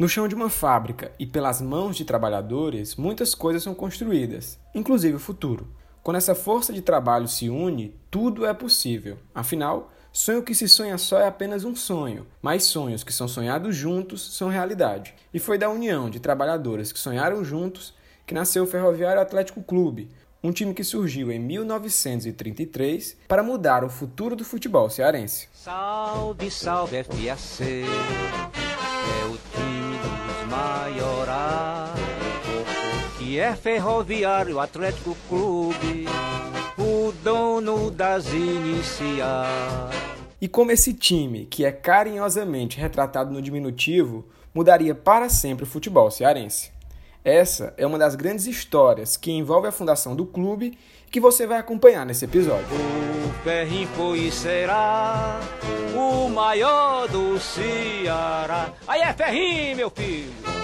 No 0.00 0.08
chão 0.08 0.26
de 0.26 0.34
uma 0.34 0.48
fábrica 0.48 1.12
e 1.18 1.26
pelas 1.26 1.60
mãos 1.60 1.94
de 1.94 2.06
trabalhadores, 2.06 2.96
muitas 2.96 3.34
coisas 3.34 3.62
são 3.62 3.74
construídas, 3.74 4.58
inclusive 4.74 5.16
o 5.16 5.20
futuro. 5.20 5.68
Quando 6.02 6.16
essa 6.16 6.34
força 6.34 6.72
de 6.72 6.80
trabalho 6.80 7.28
se 7.28 7.50
une, 7.50 7.94
tudo 8.10 8.46
é 8.46 8.54
possível. 8.54 9.18
Afinal, 9.34 9.92
sonho 10.10 10.42
que 10.42 10.54
se 10.54 10.66
sonha 10.66 10.96
só 10.96 11.20
é 11.20 11.26
apenas 11.26 11.64
um 11.64 11.76
sonho, 11.76 12.26
mas 12.40 12.64
sonhos 12.64 13.04
que 13.04 13.12
são 13.12 13.28
sonhados 13.28 13.76
juntos 13.76 14.34
são 14.34 14.48
realidade. 14.48 15.14
E 15.34 15.38
foi 15.38 15.58
da 15.58 15.68
união 15.68 16.08
de 16.08 16.18
trabalhadores 16.18 16.92
que 16.92 16.98
sonharam 16.98 17.44
juntos 17.44 17.92
que 18.26 18.32
nasceu 18.32 18.64
o 18.64 18.66
Ferroviário 18.66 19.20
Atlético 19.20 19.62
Clube, 19.62 20.08
um 20.42 20.50
time 20.50 20.72
que 20.72 20.82
surgiu 20.82 21.30
em 21.30 21.38
1933 21.38 23.18
para 23.28 23.42
mudar 23.42 23.84
o 23.84 23.90
futuro 23.90 24.34
do 24.34 24.46
futebol 24.46 24.88
cearense. 24.88 25.46
Salve, 25.52 26.50
salve 26.50 27.04
FAC, 27.04 27.84
é 29.02 29.26
o 29.26 29.49
maiorais, 30.90 31.90
que 33.18 33.38
é 33.38 33.54
Ferroviário 33.54 34.58
Atlético 34.58 35.16
Clube, 35.28 36.06
o 36.76 37.12
dono 37.22 37.90
das 37.90 38.26
iniciais. 38.32 39.94
E 40.40 40.48
como 40.48 40.72
esse 40.72 40.94
time, 40.94 41.46
que 41.46 41.64
é 41.64 41.70
carinhosamente 41.70 42.78
retratado 42.78 43.30
no 43.30 43.42
diminutivo, 43.42 44.26
mudaria 44.54 44.94
para 44.94 45.28
sempre 45.28 45.64
o 45.64 45.66
futebol 45.66 46.10
cearense. 46.10 46.72
Essa 47.22 47.74
é 47.76 47.86
uma 47.86 47.98
das 47.98 48.14
grandes 48.14 48.46
histórias 48.46 49.16
que 49.16 49.30
envolve 49.30 49.68
a 49.68 49.72
fundação 49.72 50.16
do 50.16 50.24
clube 50.24 50.78
que 51.10 51.20
você 51.20 51.46
vai 51.46 51.58
acompanhar 51.58 52.06
nesse 52.06 52.24
episódio. 52.24 52.66
O 52.66 53.44
Ferrinho 53.44 53.88
foi 53.88 54.20
e 54.20 54.32
será 54.32 55.38
o 55.94 56.30
maior 56.30 57.06
do 57.08 57.38
Ceará. 57.38 58.72
Aí 58.88 59.02
é 59.02 59.12
Ferrinho, 59.12 59.76
meu 59.76 59.90
filho! 59.90 60.59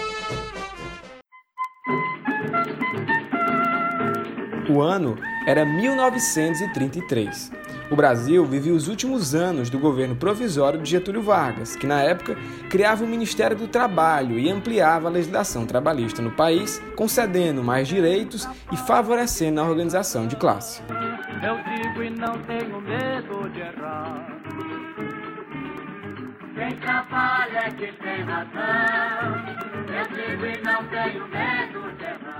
O 4.68 4.80
ano 4.80 5.16
era 5.46 5.64
1933. 5.64 7.52
O 7.88 7.94
Brasil 7.94 8.44
vivia 8.44 8.74
os 8.74 8.88
últimos 8.88 9.32
anos 9.32 9.70
do 9.70 9.78
governo 9.78 10.16
provisório 10.16 10.82
de 10.82 10.90
Getúlio 10.90 11.22
Vargas, 11.22 11.76
que 11.76 11.86
na 11.86 12.02
época 12.02 12.36
criava 12.68 13.04
o 13.04 13.06
Ministério 13.06 13.56
do 13.56 13.68
Trabalho 13.68 14.36
e 14.40 14.50
ampliava 14.50 15.06
a 15.06 15.10
legislação 15.10 15.64
trabalhista 15.64 16.20
no 16.20 16.32
país, 16.32 16.82
concedendo 16.96 17.62
mais 17.62 17.86
direitos 17.86 18.48
e 18.72 18.76
favorecendo 18.76 19.60
a 19.60 19.64
organização 19.64 20.26
de 20.26 20.34
classe. 20.34 20.82
Eu 21.42 21.56
digo 21.62 22.02
e 22.02 22.10
não 22.10 22.36
tenho 22.42 22.80
medo 22.80 23.48
de 23.50 23.60
errar. 23.60 24.26
Quem 26.56 26.76
trabalha 26.78 27.58
é 27.58 27.70
que 27.70 27.92
tem 28.02 28.22
razão. 28.24 29.46
Eu 29.94 30.06
digo 30.08 30.44
e 30.44 30.62
não 30.64 30.84
tenho 30.88 31.28
medo 31.28 31.96
de 31.98 32.04
errar. 32.04 32.35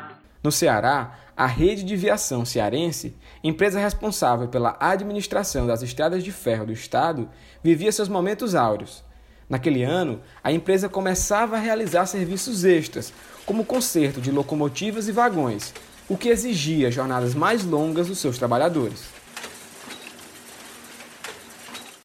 No 0.47 0.53
Ceará, 0.53 1.19
a 1.37 1.45
Rede 1.45 1.83
de 1.83 1.97
Viação 1.97 2.45
Cearense, 2.45 3.17
empresa 3.43 3.81
responsável 3.81 4.47
pela 4.47 4.77
administração 4.79 5.67
das 5.67 5.83
estradas 5.83 6.23
de 6.23 6.31
ferro 6.31 6.67
do 6.67 6.73
estado, 6.73 7.29
vivia 7.65 7.91
seus 7.91 8.09
momentos 8.09 8.55
áureos. 8.55 9.03
Naquele 9.49 9.83
ano, 9.83 10.21
a 10.45 10.53
empresa 10.53 10.89
começava 10.89 11.57
a 11.57 11.59
realizar 11.59 12.07
serviços 12.07 12.65
extras, 12.65 13.13
como 13.45 13.65
conserto 13.65 14.21
de 14.21 14.31
locomotivas 14.31 15.09
e 15.09 15.13
vagões, 15.13 15.75
o 16.09 16.17
que 16.17 16.29
exigia 16.29 16.93
jornadas 16.93 17.35
mais 17.35 17.65
longas 17.65 18.07
dos 18.07 18.19
seus 18.19 18.39
trabalhadores. 18.39 19.03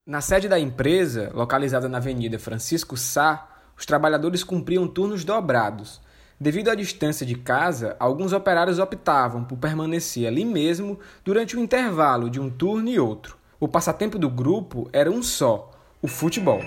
Na 0.03 0.19
sede 0.19 0.49
da 0.49 0.59
empresa, 0.59 1.29
localizada 1.31 1.87
na 1.87 1.99
Avenida 1.99 2.39
Francisco 2.39 2.97
Sá, 2.97 3.47
os 3.77 3.85
trabalhadores 3.85 4.43
cumpriam 4.43 4.87
turnos 4.87 5.23
dobrados 5.23 6.01
Devido 6.41 6.72
à 6.72 6.74
distância 6.74 7.24
de 7.24 7.35
casa, 7.35 7.96
alguns 8.00 8.34
operários 8.34 8.79
optavam 8.79 9.44
por 9.44 9.59
permanecer 9.59 10.25
ali 10.25 10.44
mesmo 10.44 11.00
durante 11.24 11.56
o 11.56 11.59
intervalo 11.59 12.31
de 12.31 12.40
um 12.40 12.50
turno 12.50 12.90
e 12.90 13.00
outro. 13.00 13.38
O 13.59 13.68
passatempo 13.68 14.18
do 14.18 14.28
grupo 14.28 14.90
era 14.91 15.12
um 15.12 15.22
só: 15.22 15.69
o 16.02 16.07
futebol. 16.07 16.59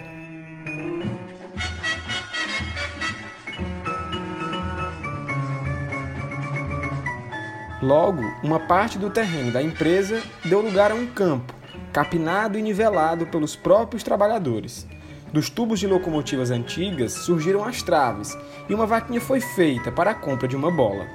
Logo, 7.83 8.23
uma 8.45 8.61
parte 8.61 8.97
do 8.97 9.11
terreno 9.11 9.51
da 9.51 9.61
empresa 9.61 10.23
deu 10.45 10.61
lugar 10.61 10.93
a 10.93 10.95
um 10.95 11.09
campo, 11.09 11.53
capinado 11.93 12.57
e 12.57 12.63
nivelado 12.63 13.27
pelos 13.27 13.57
próprios 13.57 14.05
trabalhadores. 14.05 14.87
Dos 15.35 15.51
tubos 15.51 15.81
de 15.81 15.89
locomotivas 15.89 16.53
antigas 16.53 17.11
surgiram 17.11 17.65
as 17.65 17.83
traves 17.83 18.39
e 18.69 18.73
uma 18.73 18.87
vaquinha 18.87 19.21
foi 19.21 19.41
feita 19.41 19.91
para 19.91 20.13
a 20.13 20.15
compra 20.15 20.47
de 20.47 20.55
uma 20.55 20.71
bola. 20.71 21.09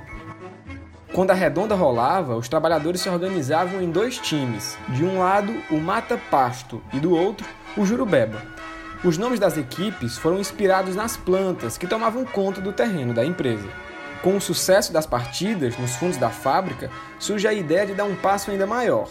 Quando 1.13 1.31
a 1.31 1.33
redonda 1.33 1.73
rolava, 1.73 2.35
os 2.35 2.49
trabalhadores 2.49 2.99
se 2.99 3.07
organizavam 3.07 3.81
em 3.81 3.89
dois 3.89 4.17
times, 4.17 4.77
de 4.89 5.05
um 5.05 5.19
lado 5.19 5.55
o 5.71 5.79
Mata 5.79 6.19
Pasto 6.29 6.81
e 6.91 6.99
do 6.99 7.15
outro 7.15 7.47
o 7.77 7.85
Jurubeba. 7.85 8.43
Os 9.05 9.17
nomes 9.17 9.39
das 9.39 9.55
equipes 9.55 10.17
foram 10.17 10.37
inspirados 10.37 10.97
nas 10.97 11.15
plantas 11.15 11.77
que 11.77 11.87
tomavam 11.87 12.25
conta 12.25 12.59
do 12.59 12.73
terreno 12.73 13.13
da 13.13 13.23
empresa. 13.23 13.69
Com 14.21 14.35
o 14.35 14.41
sucesso 14.41 14.91
das 14.91 15.05
partidas 15.05 15.77
nos 15.77 15.95
fundos 15.95 16.17
da 16.17 16.29
fábrica, 16.29 16.91
surge 17.17 17.47
a 17.47 17.53
ideia 17.53 17.85
de 17.85 17.93
dar 17.93 18.03
um 18.03 18.17
passo 18.17 18.51
ainda 18.51 18.67
maior. 18.67 19.07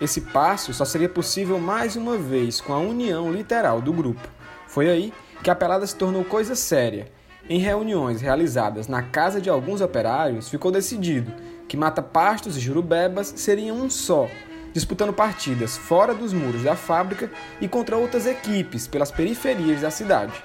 Esse 0.00 0.20
passo 0.20 0.72
só 0.72 0.84
seria 0.84 1.08
possível 1.08 1.58
mais 1.58 1.96
uma 1.96 2.16
vez 2.16 2.60
com 2.60 2.72
a 2.72 2.78
união 2.78 3.32
literal 3.32 3.80
do 3.80 3.92
grupo. 3.92 4.28
Foi 4.72 4.88
aí 4.88 5.12
que 5.44 5.50
a 5.50 5.54
pelada 5.54 5.86
se 5.86 5.94
tornou 5.94 6.24
coisa 6.24 6.54
séria. 6.54 7.12
Em 7.46 7.58
reuniões 7.58 8.22
realizadas 8.22 8.88
na 8.88 9.02
casa 9.02 9.38
de 9.38 9.50
alguns 9.50 9.82
operários, 9.82 10.48
ficou 10.48 10.72
decidido 10.72 11.30
que 11.68 11.76
Mata 11.76 12.00
Pastos 12.00 12.56
e 12.56 12.60
Jurubebas 12.60 13.34
seriam 13.36 13.76
um 13.76 13.90
só, 13.90 14.26
disputando 14.72 15.12
partidas 15.12 15.76
fora 15.76 16.14
dos 16.14 16.32
muros 16.32 16.62
da 16.62 16.74
fábrica 16.74 17.30
e 17.60 17.68
contra 17.68 17.98
outras 17.98 18.26
equipes 18.26 18.86
pelas 18.86 19.10
periferias 19.10 19.82
da 19.82 19.90
cidade. 19.90 20.42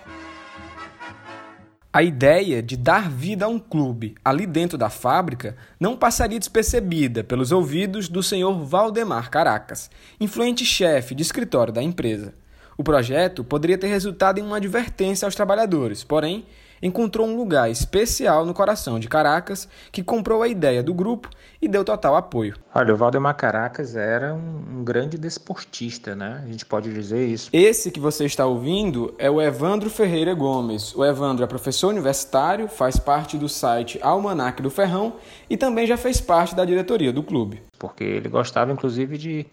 A 1.94 2.04
ideia 2.04 2.62
de 2.62 2.76
dar 2.76 3.10
vida 3.10 3.46
a 3.46 3.48
um 3.48 3.58
clube 3.58 4.16
ali 4.26 4.46
dentro 4.46 4.78
da 4.78 4.90
fábrica 4.90 5.56
não 5.80 5.96
passaria 5.96 6.38
despercebida 6.38 7.24
pelos 7.24 7.54
ouvidos 7.54 8.10
do 8.10 8.22
senhor 8.22 8.62
Valdemar 8.66 9.30
Caracas, 9.30 9.90
influente 10.20 10.66
chefe 10.66 11.16
de 11.16 11.24
escritório 11.24 11.72
da 11.72 11.82
empresa. 11.82 12.34
O 12.78 12.84
projeto 12.84 13.44
poderia 13.44 13.78
ter 13.78 13.88
resultado 13.88 14.40
em 14.40 14.44
uma 14.44 14.58
advertência 14.58 15.26
aos 15.26 15.34
trabalhadores, 15.34 16.04
porém, 16.04 16.46
encontrou 16.80 17.28
um 17.28 17.36
lugar 17.36 17.72
especial 17.72 18.46
no 18.46 18.54
coração 18.54 19.00
de 19.00 19.08
Caracas, 19.08 19.68
que 19.92 20.04
comprou 20.04 20.44
a 20.44 20.48
ideia 20.48 20.84
do 20.84 20.94
grupo 20.94 21.28
e 21.60 21.68
deu 21.68 21.84
total 21.84 22.16
apoio. 22.16 22.56
Olha, 22.74 22.94
o 22.94 22.98
Valdemar 22.98 23.36
Caracas 23.36 23.96
era 23.96 24.34
um, 24.36 24.80
um, 24.80 24.84
grande 24.84 25.18
desportista, 25.18 26.16
né? 26.16 26.44
A 26.44 26.48
gente 26.48 26.66
pode 26.66 26.94
dizer 26.94 27.26
isso. 27.26 27.50
Esse 27.52 27.90
que 27.90 28.00
você 28.00 28.26
está 28.26 28.46
ouvindo 28.46 29.16
é 29.18 29.30
o 29.30 29.42
Evandro 29.42 29.90
Ferreira 29.90 30.36
Gomes. 30.36 30.96
O 30.96 31.04
Evandro 31.04 31.44
é 31.44 31.48
professor 31.48 31.88
universitário, 31.88 32.68
faz 32.68 33.00
parte 33.00 33.38
do 33.38 33.50
site 33.50 34.00
Almanac 34.04 34.62
do 34.62 34.70
Ferrão 34.70 35.16
e 35.50 35.58
também 35.58 35.88
já 35.88 35.98
fez 35.98 36.22
parte 36.22 36.54
da 36.54 36.64
diretoria 36.64 37.12
do 37.12 37.24
clube. 37.24 37.64
Porque 37.80 38.04
ele 38.04 38.30
gostava, 38.30 38.72
inclusive, 38.72 39.18
de 39.18 39.48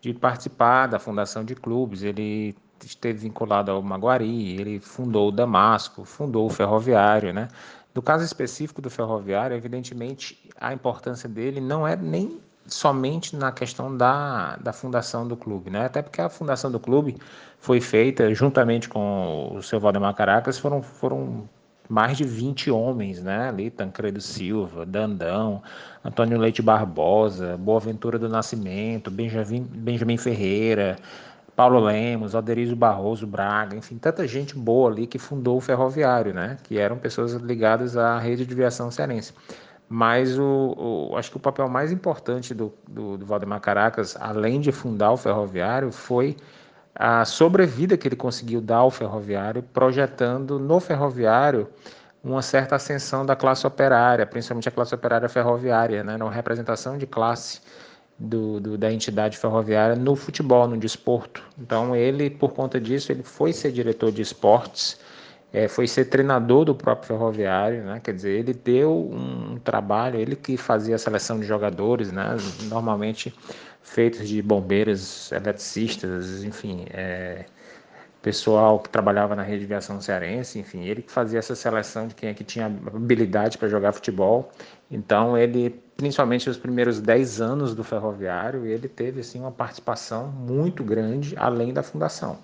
de 0.00 0.12
participar 0.14 0.86
da 0.86 0.98
fundação 0.98 1.44
de 1.44 1.54
clubes. 1.54 2.02
Ele 2.02 2.56
esteve 2.84 3.18
vinculado 3.18 3.70
ao 3.70 3.82
Maguari, 3.82 4.58
ele 4.58 4.80
fundou 4.80 5.28
o 5.28 5.32
Damasco, 5.32 6.04
fundou 6.04 6.46
o 6.46 6.50
Ferroviário, 6.50 7.32
né? 7.32 7.48
No 7.94 8.02
caso 8.02 8.24
específico 8.24 8.80
do 8.80 8.90
Ferroviário, 8.90 9.56
evidentemente, 9.56 10.38
a 10.60 10.72
importância 10.72 11.28
dele 11.28 11.60
não 11.60 11.86
é 11.86 11.96
nem 11.96 12.40
somente 12.66 13.34
na 13.34 13.50
questão 13.50 13.96
da, 13.96 14.56
da 14.56 14.72
fundação 14.72 15.26
do 15.26 15.36
clube, 15.36 15.70
né? 15.70 15.86
Até 15.86 16.02
porque 16.02 16.20
a 16.20 16.28
fundação 16.28 16.70
do 16.70 16.78
clube 16.78 17.16
foi 17.58 17.80
feita 17.80 18.32
juntamente 18.34 18.88
com 18.88 19.52
o 19.54 19.62
seu 19.62 19.80
Valdemar 19.80 20.14
Caracas, 20.14 20.58
foram, 20.58 20.82
foram 20.82 21.48
mais 21.88 22.16
de 22.18 22.24
20 22.24 22.70
homens, 22.70 23.22
né? 23.22 23.48
Ali, 23.48 23.70
Tancredo 23.70 24.20
Silva, 24.20 24.84
Dandão, 24.84 25.62
Antônio 26.04 26.38
Leite 26.38 26.60
Barbosa, 26.60 27.56
Boaventura 27.56 28.18
do 28.18 28.28
Nascimento, 28.28 29.10
Benjamin, 29.10 29.62
Benjamin 29.62 30.16
Ferreira, 30.16 30.96
Paulo 31.56 31.80
Lemos, 31.80 32.34
Alderizio 32.34 32.76
Barroso 32.76 33.26
Braga, 33.26 33.76
enfim, 33.76 33.98
tanta 33.98 34.28
gente 34.28 34.56
boa 34.56 34.90
ali 34.90 35.06
que 35.08 35.18
fundou 35.18 35.56
o 35.56 35.60
ferroviário, 35.60 36.32
né? 36.32 36.56
Que 36.62 36.78
eram 36.78 36.96
pessoas 36.98 37.32
ligadas 37.32 37.96
à 37.96 38.18
rede 38.18 38.46
de 38.46 38.52
aviação 38.52 38.90
cearense. 38.90 39.32
Mas 39.88 40.38
o, 40.38 41.10
o, 41.10 41.16
acho 41.16 41.30
que 41.30 41.36
o 41.38 41.40
papel 41.40 41.68
mais 41.68 41.90
importante 41.90 42.54
do, 42.54 42.72
do, 42.86 43.16
do 43.16 43.26
Valdemar 43.26 43.60
Caracas, 43.60 44.16
além 44.20 44.60
de 44.60 44.70
fundar 44.70 45.12
o 45.12 45.16
ferroviário, 45.16 45.90
foi 45.90 46.36
a 46.98 47.24
sobrevida 47.24 47.96
que 47.96 48.08
ele 48.08 48.16
conseguiu 48.16 48.60
dar 48.60 48.78
ao 48.78 48.90
ferroviário, 48.90 49.62
projetando 49.62 50.58
no 50.58 50.80
ferroviário 50.80 51.68
uma 52.24 52.42
certa 52.42 52.74
ascensão 52.74 53.24
da 53.24 53.36
classe 53.36 53.64
operária, 53.64 54.26
principalmente 54.26 54.68
a 54.68 54.72
classe 54.72 54.94
operária 54.94 55.28
ferroviária, 55.28 56.02
né, 56.02 56.16
na 56.16 56.28
representação 56.28 56.98
de 56.98 57.06
classe 57.06 57.60
do, 58.18 58.58
do, 58.58 58.76
da 58.76 58.92
entidade 58.92 59.38
ferroviária 59.38 59.94
no 59.94 60.16
futebol, 60.16 60.66
no 60.66 60.76
desporto. 60.76 61.40
Então 61.56 61.94
ele, 61.94 62.28
por 62.28 62.52
conta 62.52 62.80
disso, 62.80 63.12
ele 63.12 63.22
foi 63.22 63.52
ser 63.52 63.70
diretor 63.70 64.10
de 64.10 64.20
esportes 64.20 64.98
é, 65.52 65.66
foi 65.66 65.86
ser 65.86 66.06
treinador 66.06 66.64
do 66.64 66.74
próprio 66.74 67.08
Ferroviário, 67.08 67.84
né? 67.84 68.00
Quer 68.02 68.14
dizer, 68.14 68.38
ele 68.38 68.52
deu 68.52 69.10
um 69.10 69.58
trabalho, 69.58 70.18
ele 70.20 70.36
que 70.36 70.56
fazia 70.56 70.96
a 70.96 70.98
seleção 70.98 71.40
de 71.40 71.46
jogadores, 71.46 72.12
né? 72.12 72.36
Normalmente 72.64 73.34
feitos 73.82 74.28
de 74.28 74.42
bombeiros, 74.42 75.32
eletricistas, 75.32 76.44
enfim, 76.44 76.84
é, 76.90 77.46
pessoal 78.20 78.78
que 78.80 78.90
trabalhava 78.90 79.34
na 79.34 79.42
rede 79.42 79.60
de 79.60 79.64
aviação 79.64 80.00
cearense, 80.00 80.58
enfim, 80.58 80.84
ele 80.84 81.00
que 81.02 81.10
fazia 81.10 81.38
essa 81.38 81.54
seleção 81.54 82.08
de 82.08 82.14
quem 82.14 82.28
é 82.28 82.34
que 82.34 82.44
tinha 82.44 82.66
habilidade 82.66 83.56
para 83.56 83.68
jogar 83.68 83.92
futebol. 83.92 84.52
Então, 84.90 85.38
ele, 85.38 85.70
principalmente 85.96 86.46
nos 86.46 86.58
primeiros 86.58 87.00
10 87.00 87.40
anos 87.40 87.74
do 87.74 87.82
Ferroviário, 87.82 88.66
ele 88.66 88.88
teve 88.88 89.20
assim 89.20 89.40
uma 89.40 89.52
participação 89.52 90.28
muito 90.28 90.84
grande 90.84 91.34
além 91.38 91.72
da 91.72 91.82
fundação, 91.82 92.38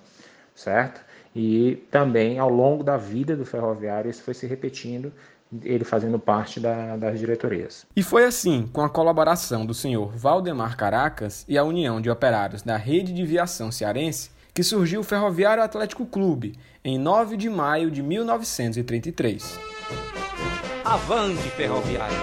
certo? 0.55 1.01
E 1.35 1.83
também 1.91 2.39
ao 2.39 2.49
longo 2.49 2.83
da 2.83 2.95
vida 2.95 3.35
do 3.35 3.45
Ferroviário 3.45 4.09
isso 4.09 4.23
foi 4.23 4.33
se 4.33 4.47
repetindo 4.47 5.11
ele 5.63 5.83
fazendo 5.83 6.17
parte 6.17 6.59
da, 6.59 6.97
das 6.97 7.19
diretorias. 7.19 7.85
E 7.95 8.01
foi 8.01 8.25
assim, 8.25 8.67
com 8.73 8.81
a 8.81 8.89
colaboração 8.89 9.65
do 9.65 9.73
senhor 9.73 10.11
Valdemar 10.15 10.75
Caracas 10.75 11.45
e 11.47 11.57
a 11.57 11.63
União 11.63 12.01
de 12.01 12.09
Operários 12.09 12.61
da 12.61 12.77
Rede 12.77 13.13
de 13.13 13.25
Viação 13.25 13.71
Cearense, 13.71 14.31
que 14.53 14.63
surgiu 14.63 15.01
o 15.01 15.03
Ferroviário 15.03 15.63
Atlético 15.63 16.05
Clube 16.05 16.55
em 16.83 16.97
9 16.97 17.37
de 17.37 17.49
maio 17.49 17.91
de 17.91 18.01
1933. 18.01 19.59
Avante, 20.83 21.49
Ferroviário! 21.51 22.15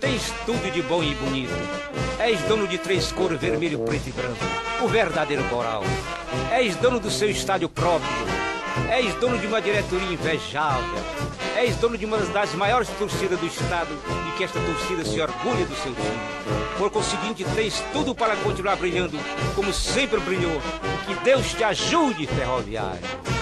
Tens 0.00 0.30
tudo 0.44 0.72
de 0.72 0.82
bom 0.82 1.02
e 1.02 1.14
bonito. 1.14 1.52
És 2.18 2.40
dono 2.42 2.66
de 2.66 2.76
três 2.78 3.12
cores, 3.12 3.40
vermelho, 3.40 3.78
preto 3.80 4.08
e 4.08 4.12
branco. 4.12 4.40
O 4.82 4.88
verdadeiro 4.88 5.44
coral. 5.44 5.82
És 6.50 6.74
dono 6.76 6.98
do 6.98 7.10
seu 7.10 7.30
estádio 7.30 7.68
próprio. 7.68 8.39
És 8.88 9.14
dono 9.16 9.38
de 9.38 9.46
uma 9.46 9.60
diretoria 9.60 10.12
invejável. 10.12 10.98
És 11.56 11.76
dono 11.76 11.98
de 11.98 12.06
uma 12.06 12.18
das 12.18 12.54
maiores 12.54 12.88
torcidas 12.90 13.38
do 13.38 13.46
estado 13.46 13.90
e 14.28 14.36
que 14.36 14.44
esta 14.44 14.60
torcida 14.60 15.04
se 15.04 15.20
orgulha 15.20 15.66
do 15.66 15.74
seu 15.76 15.94
time. 15.94 16.20
Por 16.78 16.90
conseguinte, 16.90 17.44
tens 17.54 17.82
tudo 17.92 18.14
para 18.14 18.36
continuar 18.36 18.76
brilhando 18.76 19.18
como 19.54 19.72
sempre 19.72 20.20
brilhou. 20.20 20.60
Que 21.06 21.14
Deus 21.24 21.52
te 21.52 21.64
ajude, 21.64 22.26
Ferroviário. 22.26 23.39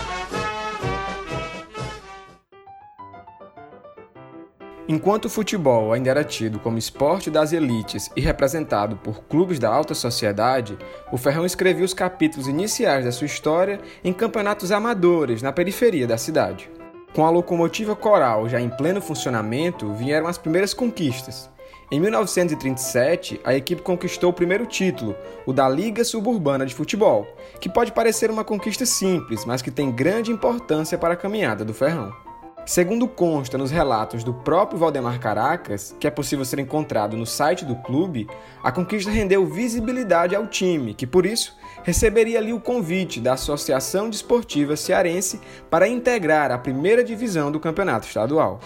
Enquanto 4.91 5.27
o 5.27 5.31
futebol 5.31 5.93
ainda 5.93 6.09
era 6.09 6.25
tido 6.25 6.59
como 6.59 6.79
esporte 6.79 7.31
das 7.31 7.53
elites 7.53 8.11
e 8.17 8.23
representado 8.23 8.97
por 8.97 9.23
clubes 9.25 9.59
da 9.59 9.69
alta 9.69 9.93
sociedade, 9.93 10.79
o 11.13 11.19
Ferrão 11.19 11.45
escrevia 11.45 11.85
os 11.85 11.93
capítulos 11.93 12.49
iniciais 12.49 13.05
da 13.05 13.13
sua 13.13 13.27
história 13.27 13.81
em 14.03 14.15
campeonatos 14.15 14.73
amadores 14.73 15.43
na 15.43 15.53
periferia 15.53 16.07
da 16.07 16.17
cidade. 16.17 16.71
Com 17.13 17.27
a 17.27 17.31
locomotiva 17.31 17.95
coral 17.95 18.49
já 18.49 18.59
em 18.59 18.71
pleno 18.71 19.03
funcionamento, 19.03 19.93
vieram 19.93 20.27
as 20.27 20.39
primeiras 20.39 20.73
conquistas. 20.73 21.51
Em 21.93 22.01
1937, 22.01 23.43
a 23.45 23.55
equipe 23.55 23.83
conquistou 23.83 24.31
o 24.31 24.35
primeiro 24.35 24.65
título, 24.65 25.15
o 25.45 25.53
da 25.53 25.69
Liga 25.69 26.03
Suburbana 26.03 26.65
de 26.65 26.75
Futebol, 26.75 27.27
que 27.61 27.69
pode 27.69 27.93
parecer 27.93 28.31
uma 28.31 28.45
conquista 28.45 28.87
simples, 28.87 29.45
mas 29.45 29.61
que 29.61 29.71
tem 29.71 29.93
grande 29.93 30.33
importância 30.33 30.97
para 30.97 31.13
a 31.13 31.17
caminhada 31.17 31.63
do 31.63 31.75
Ferrão. 31.75 32.28
Segundo 32.69 33.09
consta 33.09 33.57
nos 33.57 33.71
relatos 33.71 34.23
do 34.23 34.35
próprio 34.35 34.79
Valdemar 34.79 35.19
Caracas, 35.19 35.97
que 35.99 36.07
é 36.07 36.11
possível 36.11 36.45
ser 36.45 36.59
encontrado 36.59 37.17
no 37.17 37.25
site 37.25 37.65
do 37.65 37.75
clube, 37.75 38.29
a 38.63 38.71
conquista 38.71 39.11
rendeu 39.11 39.47
visibilidade 39.47 40.37
ao 40.37 40.47
time, 40.47 40.93
que 40.93 41.07
por 41.07 41.25
isso 41.25 41.57
receberia 41.83 42.39
ali 42.39 42.53
o 42.53 42.61
convite 42.61 43.21
da 43.21 43.33
Associação 43.33 44.11
Desportiva 44.11 44.77
Cearense 44.77 45.41
para 45.71 45.89
integrar 45.89 46.53
a 46.53 46.59
primeira 46.59 47.03
divisão 47.03 47.51
do 47.51 47.59
campeonato 47.59 48.07
estadual. 48.07 48.61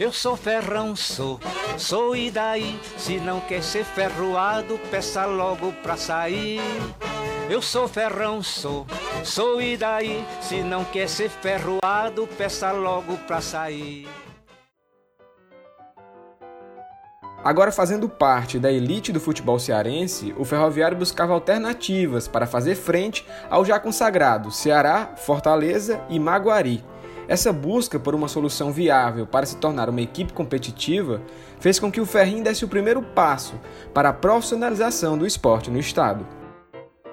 Eu 0.00 0.12
sou 0.12 0.36
ferrão, 0.36 0.96
sou, 0.96 1.38
sou 1.78 2.16
e 2.16 2.28
daí? 2.28 2.76
Se 2.98 3.18
não 3.18 3.38
quer 3.38 3.62
ser 3.62 3.84
ferroado, 3.84 4.80
peça 4.90 5.24
logo 5.26 5.72
pra 5.74 5.96
sair. 5.96 6.60
Eu 7.50 7.60
sou 7.60 7.86
ferrão, 7.86 8.42
sou, 8.42 8.86
sou 9.22 9.60
e 9.60 9.76
daí? 9.76 10.24
Se 10.40 10.62
não 10.62 10.82
quer 10.82 11.06
ser 11.06 11.28
ferroado, 11.28 12.26
peça 12.38 12.72
logo 12.72 13.18
pra 13.18 13.42
sair. 13.42 14.08
Agora, 17.44 17.70
fazendo 17.70 18.08
parte 18.08 18.58
da 18.58 18.72
elite 18.72 19.12
do 19.12 19.20
futebol 19.20 19.58
cearense, 19.58 20.34
o 20.38 20.44
Ferroviário 20.46 20.96
buscava 20.96 21.34
alternativas 21.34 22.26
para 22.26 22.46
fazer 22.46 22.76
frente 22.76 23.26
ao 23.50 23.62
já 23.62 23.78
consagrado 23.78 24.50
Ceará, 24.50 25.12
Fortaleza 25.14 26.00
e 26.08 26.18
Maguari. 26.18 26.82
Essa 27.28 27.52
busca 27.52 27.98
por 27.98 28.14
uma 28.14 28.28
solução 28.28 28.72
viável 28.72 29.26
para 29.26 29.44
se 29.44 29.56
tornar 29.58 29.90
uma 29.90 30.00
equipe 30.00 30.32
competitiva 30.32 31.20
fez 31.60 31.78
com 31.78 31.92
que 31.92 32.00
o 32.00 32.06
Ferrinho 32.06 32.42
desse 32.42 32.64
o 32.64 32.68
primeiro 32.68 33.02
passo 33.02 33.60
para 33.92 34.08
a 34.08 34.14
profissionalização 34.14 35.18
do 35.18 35.26
esporte 35.26 35.70
no 35.70 35.78
estado. 35.78 36.26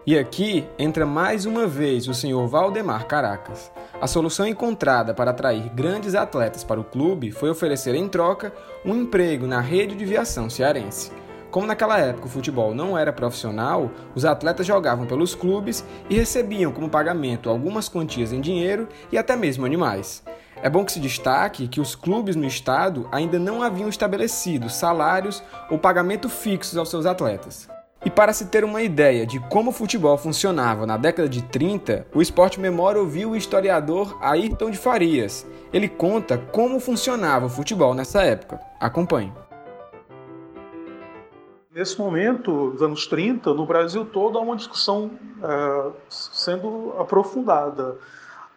E 0.03 0.18
aqui 0.18 0.68
entra 0.80 1.06
mais 1.06 1.45
uma 1.45 1.68
vez 1.68 2.07
o 2.07 2.13
senhor 2.13 2.48
Valdemar 2.48 3.06
Caracas. 3.06 3.71
A 4.01 4.07
solução 4.07 4.48
encontrada 4.48 5.13
para 5.13 5.30
atrair 5.30 5.69
grandes 5.75 6.15
atletas 6.15 6.63
para 6.63 6.80
o 6.80 6.83
clube 6.83 7.30
foi 7.30 7.51
oferecer 7.51 7.94
em 7.94 8.07
troca 8.07 8.51
um 8.83 8.95
emprego 8.95 9.45
na 9.45 9.62
rede 9.62 9.94
de 9.94 10.03
viação 10.03 10.50
cearense. 10.50 11.12
Como 11.51 11.68
naquela 11.68 12.00
época 12.00 12.25
o 12.25 12.30
futebol 12.30 12.74
não 12.74 12.98
era 12.98 13.13
profissional, 13.13 13.92
os 14.15 14.25
atletas 14.25 14.65
jogavam 14.65 15.06
pelos 15.06 15.36
clubes 15.36 15.86
e 16.09 16.15
recebiam 16.15 16.71
como 16.71 16.89
pagamento 16.89 17.48
algumas 17.48 17.88
quantias 17.88 18.33
em 18.33 18.42
dinheiro 18.42 18.88
e 19.12 19.19
até 19.19 19.36
mesmo 19.36 19.68
animais. 19.68 20.24
É 20.63 20.69
bom 20.69 20.83
que 20.83 20.94
se 20.94 21.00
destaque 21.00 21.68
que 21.68 21.80
os 21.80 21.94
clubes 21.94 22.36
no 22.36 22.48
estado 22.48 23.07
ainda 23.12 23.38
não 23.38 23.62
haviam 23.62 23.88
estabelecido 23.88 24.68
salários 24.68 25.44
ou 25.69 25.77
pagamento 25.77 26.27
fixos 26.27 26.75
aos 26.75 26.89
seus 26.89 27.05
atletas. 27.05 27.70
E 28.03 28.10
para 28.10 28.34
se 28.34 28.48
ter 28.48 28.63
uma 28.63 28.81
ideia 28.81 29.27
de 29.27 29.39
como 29.39 29.70
o 29.70 29.74
futebol 29.74 30.17
funcionava 30.17 30.88
na 30.88 30.98
década 30.98 31.29
de 31.29 31.43
30, 31.43 32.08
o 32.15 32.22
Esporte 32.22 32.60
Memória 32.60 33.00
ouviu 33.00 33.31
o 33.31 33.36
historiador 33.36 34.17
Ayrton 34.20 34.72
de 34.72 34.77
Farias. 34.79 35.46
Ele 35.72 35.88
conta 35.88 36.36
como 36.36 36.79
funcionava 36.79 37.46
o 37.46 37.50
futebol 37.50 37.93
nessa 37.93 38.24
época. 38.24 38.60
Acompanhe. 38.79 39.31
Nesse 41.72 41.98
momento, 42.00 42.51
nos 42.51 42.81
anos 42.81 43.05
30, 43.05 43.53
no 43.53 43.67
Brasil 43.67 44.03
todo, 44.03 44.38
há 44.38 44.41
uma 44.41 44.55
discussão 44.55 45.12
é, 45.43 45.91
sendo 46.10 46.96
aprofundada 46.98 47.98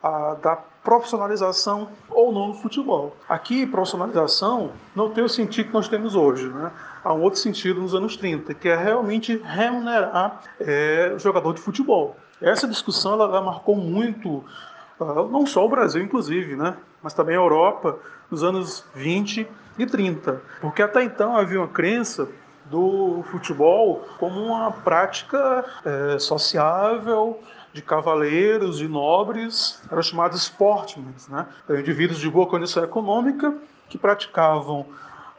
a, 0.04 0.34
da 0.34 0.56
profissionalização 0.84 1.88
ou 2.10 2.30
não 2.30 2.50
do 2.50 2.58
futebol. 2.58 3.16
Aqui, 3.26 3.66
profissionalização 3.66 4.72
não 4.94 5.08
tem 5.08 5.24
o 5.24 5.28
sentido 5.30 5.68
que 5.68 5.72
nós 5.72 5.88
temos 5.88 6.14
hoje. 6.14 6.46
Né? 6.48 6.70
Há 7.02 7.14
um 7.14 7.22
outro 7.22 7.40
sentido 7.40 7.80
nos 7.80 7.94
anos 7.94 8.14
30, 8.14 8.52
que 8.52 8.68
é 8.68 8.76
realmente 8.76 9.38
remunerar 9.42 10.42
é, 10.60 11.12
o 11.16 11.18
jogador 11.18 11.54
de 11.54 11.62
futebol. 11.62 12.16
Essa 12.42 12.68
discussão 12.68 13.14
ela, 13.14 13.24
ela 13.24 13.40
marcou 13.40 13.74
muito, 13.74 14.44
uh, 15.00 15.26
não 15.30 15.46
só 15.46 15.64
o 15.64 15.68
Brasil, 15.70 16.02
inclusive, 16.02 16.54
né? 16.54 16.76
mas 17.02 17.14
também 17.14 17.34
a 17.34 17.38
Europa, 17.38 17.98
nos 18.30 18.44
anos 18.44 18.84
20 18.94 19.48
e 19.78 19.86
30. 19.86 20.42
Porque 20.60 20.82
até 20.82 21.02
então 21.02 21.34
havia 21.34 21.60
uma 21.60 21.68
crença 21.68 22.28
do 22.66 23.22
futebol 23.30 24.06
como 24.18 24.40
uma 24.40 24.70
prática 24.70 25.64
é, 25.84 26.18
sociável, 26.18 27.38
de 27.74 27.82
cavaleiros, 27.82 28.78
de 28.78 28.86
nobres, 28.86 29.82
eram 29.90 30.00
chamados 30.00 30.42
sportmen, 30.42 31.12
né? 31.28 31.44
indivíduos 31.70 32.20
de 32.20 32.30
boa 32.30 32.46
condição 32.46 32.84
econômica 32.84 33.52
que 33.88 33.98
praticavam 33.98 34.86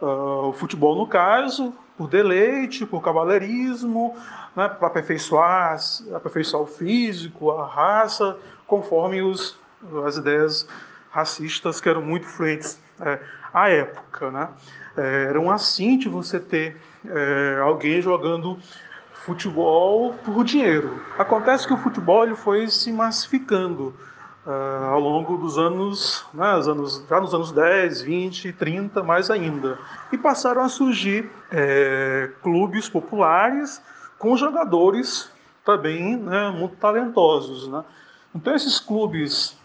uh, 0.02 0.50
o 0.50 0.54
futebol, 0.54 0.98
no 0.98 1.08
caso, 1.08 1.74
por 1.98 2.10
deleite, 2.10 2.86
por 2.86 3.02
cavaleirismo, 3.02 4.18
né? 4.54 4.68
para 4.68 4.88
aperfeiçoar, 4.90 5.78
aperfeiçoar 6.14 6.62
o 6.62 6.68
físico, 6.68 7.52
a 7.52 7.66
raça, 7.66 8.38
conforme 8.68 9.22
os, 9.22 9.58
as 10.06 10.18
ideias 10.18 10.68
racistas 11.10 11.80
que 11.80 11.88
eram 11.88 12.02
muito 12.02 12.28
fluentes 12.28 12.78
é, 13.00 13.18
à 13.54 13.70
época. 13.70 14.30
Né? 14.30 14.50
É, 14.98 15.28
era 15.30 15.40
um 15.40 15.50
assinte 15.50 16.10
você 16.10 16.38
ter 16.38 16.76
é, 17.08 17.60
alguém 17.62 18.02
jogando 18.02 18.60
futebol 19.26 20.14
por 20.24 20.44
dinheiro. 20.44 21.02
Acontece 21.18 21.66
que 21.66 21.74
o 21.74 21.78
futebol 21.78 22.24
ele 22.24 22.36
foi 22.36 22.68
se 22.68 22.94
massificando 22.94 23.92
uh, 24.46 24.86
ao 24.86 25.00
longo 25.00 25.36
dos 25.38 25.58
anos, 25.58 26.24
né, 26.32 26.46
anos, 26.46 27.04
já 27.10 27.20
nos 27.20 27.34
anos 27.34 27.52
10, 27.52 28.02
20, 28.04 28.54
30, 28.54 29.02
mais 29.02 29.32
ainda. 29.32 29.80
E 30.12 30.18
passaram 30.18 30.62
a 30.62 30.70
surgir 30.70 31.28
é, 31.52 32.30
clubes 32.44 32.88
populares 32.88 33.82
com 34.20 34.38
jogadores 34.38 35.32
também 35.66 36.18
né, 36.18 36.52
muito 36.52 36.76
talentosos. 36.76 37.68
Né? 37.68 37.84
Então 38.36 38.54
esses 38.54 38.80
clubes 38.80 39.58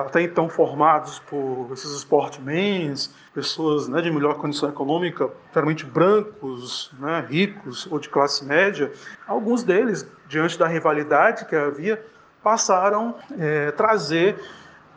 até 0.00 0.22
então 0.22 0.48
formados 0.48 1.18
por 1.20 1.68
esses 1.72 1.90
sportmens, 1.98 3.14
pessoas 3.32 3.88
né, 3.88 4.00
de 4.02 4.10
melhor 4.10 4.34
condição 4.34 4.68
econômica, 4.68 5.30
geralmente 5.52 5.84
brancos, 5.86 6.92
né, 6.98 7.24
ricos 7.28 7.86
ou 7.90 7.98
de 7.98 8.08
classe 8.08 8.44
média, 8.44 8.92
alguns 9.26 9.62
deles, 9.62 10.06
diante 10.28 10.58
da 10.58 10.66
rivalidade 10.66 11.46
que 11.46 11.56
havia, 11.56 12.04
passaram 12.42 13.14
a 13.30 13.42
é, 13.42 13.70
trazer 13.70 14.36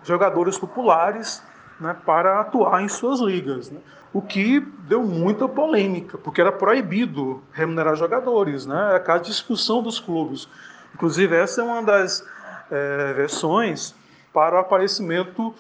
jogadores 0.04 0.58
populares 0.58 1.42
né, 1.80 1.96
para 2.06 2.42
atuar 2.42 2.82
em 2.82 2.90
suas 2.90 3.20
ligas. 3.20 3.70
Né? 3.70 3.80
O 4.12 4.22
que 4.22 4.60
deu 4.60 5.04
muita 5.04 5.48
polêmica, 5.48 6.18
porque 6.18 6.42
era 6.42 6.52
proibido 6.52 7.42
remunerar 7.54 7.96
jogadores, 7.96 8.66
né? 8.66 8.90
era 8.90 9.00
caso 9.00 9.24
de 9.24 9.32
expulsão 9.32 9.82
dos 9.82 10.00
clubes. 10.00 10.48
Inclusive, 10.94 11.36
essa 11.36 11.62
é 11.62 11.64
uma 11.64 11.84
das 11.84 12.26
é, 12.70 13.14
versões 13.14 13.96
para 14.38 14.56
o 14.56 14.60
aparecimento 14.60 15.51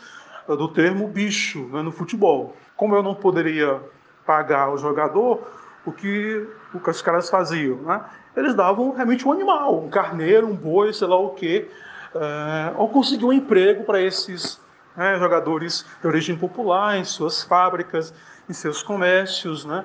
do 0.47 0.67
termo 0.67 1.07
bicho 1.07 1.67
né, 1.73 1.81
no 1.81 1.91
futebol. 1.91 2.55
Como 2.75 2.95
eu 2.95 3.01
não 3.01 3.15
poderia 3.15 3.81
pagar 4.23 4.71
o 4.71 4.77
jogador, 4.77 5.41
o 5.83 5.91
que, 5.91 6.47
o 6.71 6.79
que 6.79 6.89
os 6.91 7.01
caras 7.01 7.27
faziam? 7.27 7.77
Né? 7.77 7.99
Eles 8.35 8.53
davam 8.53 8.91
realmente 8.91 9.27
um 9.27 9.31
animal, 9.31 9.83
um 9.83 9.89
carneiro, 9.89 10.45
um 10.45 10.53
boi, 10.55 10.93
sei 10.93 11.07
lá 11.07 11.17
o 11.17 11.31
quê, 11.31 11.67
é, 12.13 12.73
ou 12.77 12.87
conseguiam 12.87 13.29
um 13.29 13.33
emprego 13.33 13.83
para 13.83 13.99
esses 13.99 14.61
né, 14.95 15.17
jogadores 15.17 15.83
de 15.99 16.07
origem 16.07 16.37
popular 16.37 16.99
em 16.99 17.03
suas 17.03 17.41
fábricas, 17.41 18.13
em 18.47 18.53
seus 18.53 18.83
comércios. 18.83 19.65
Né? 19.65 19.83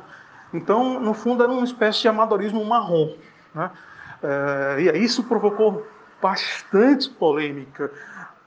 Então, 0.53 1.01
no 1.01 1.15
fundo, 1.15 1.43
era 1.43 1.51
uma 1.51 1.65
espécie 1.65 2.03
de 2.03 2.09
amadorismo 2.09 2.63
marrom. 2.63 3.15
Né? 3.55 3.71
É, 4.23 4.77
e 4.83 5.03
isso 5.03 5.25
provocou 5.25 5.83
bastante 6.21 7.09
polêmica, 7.09 7.91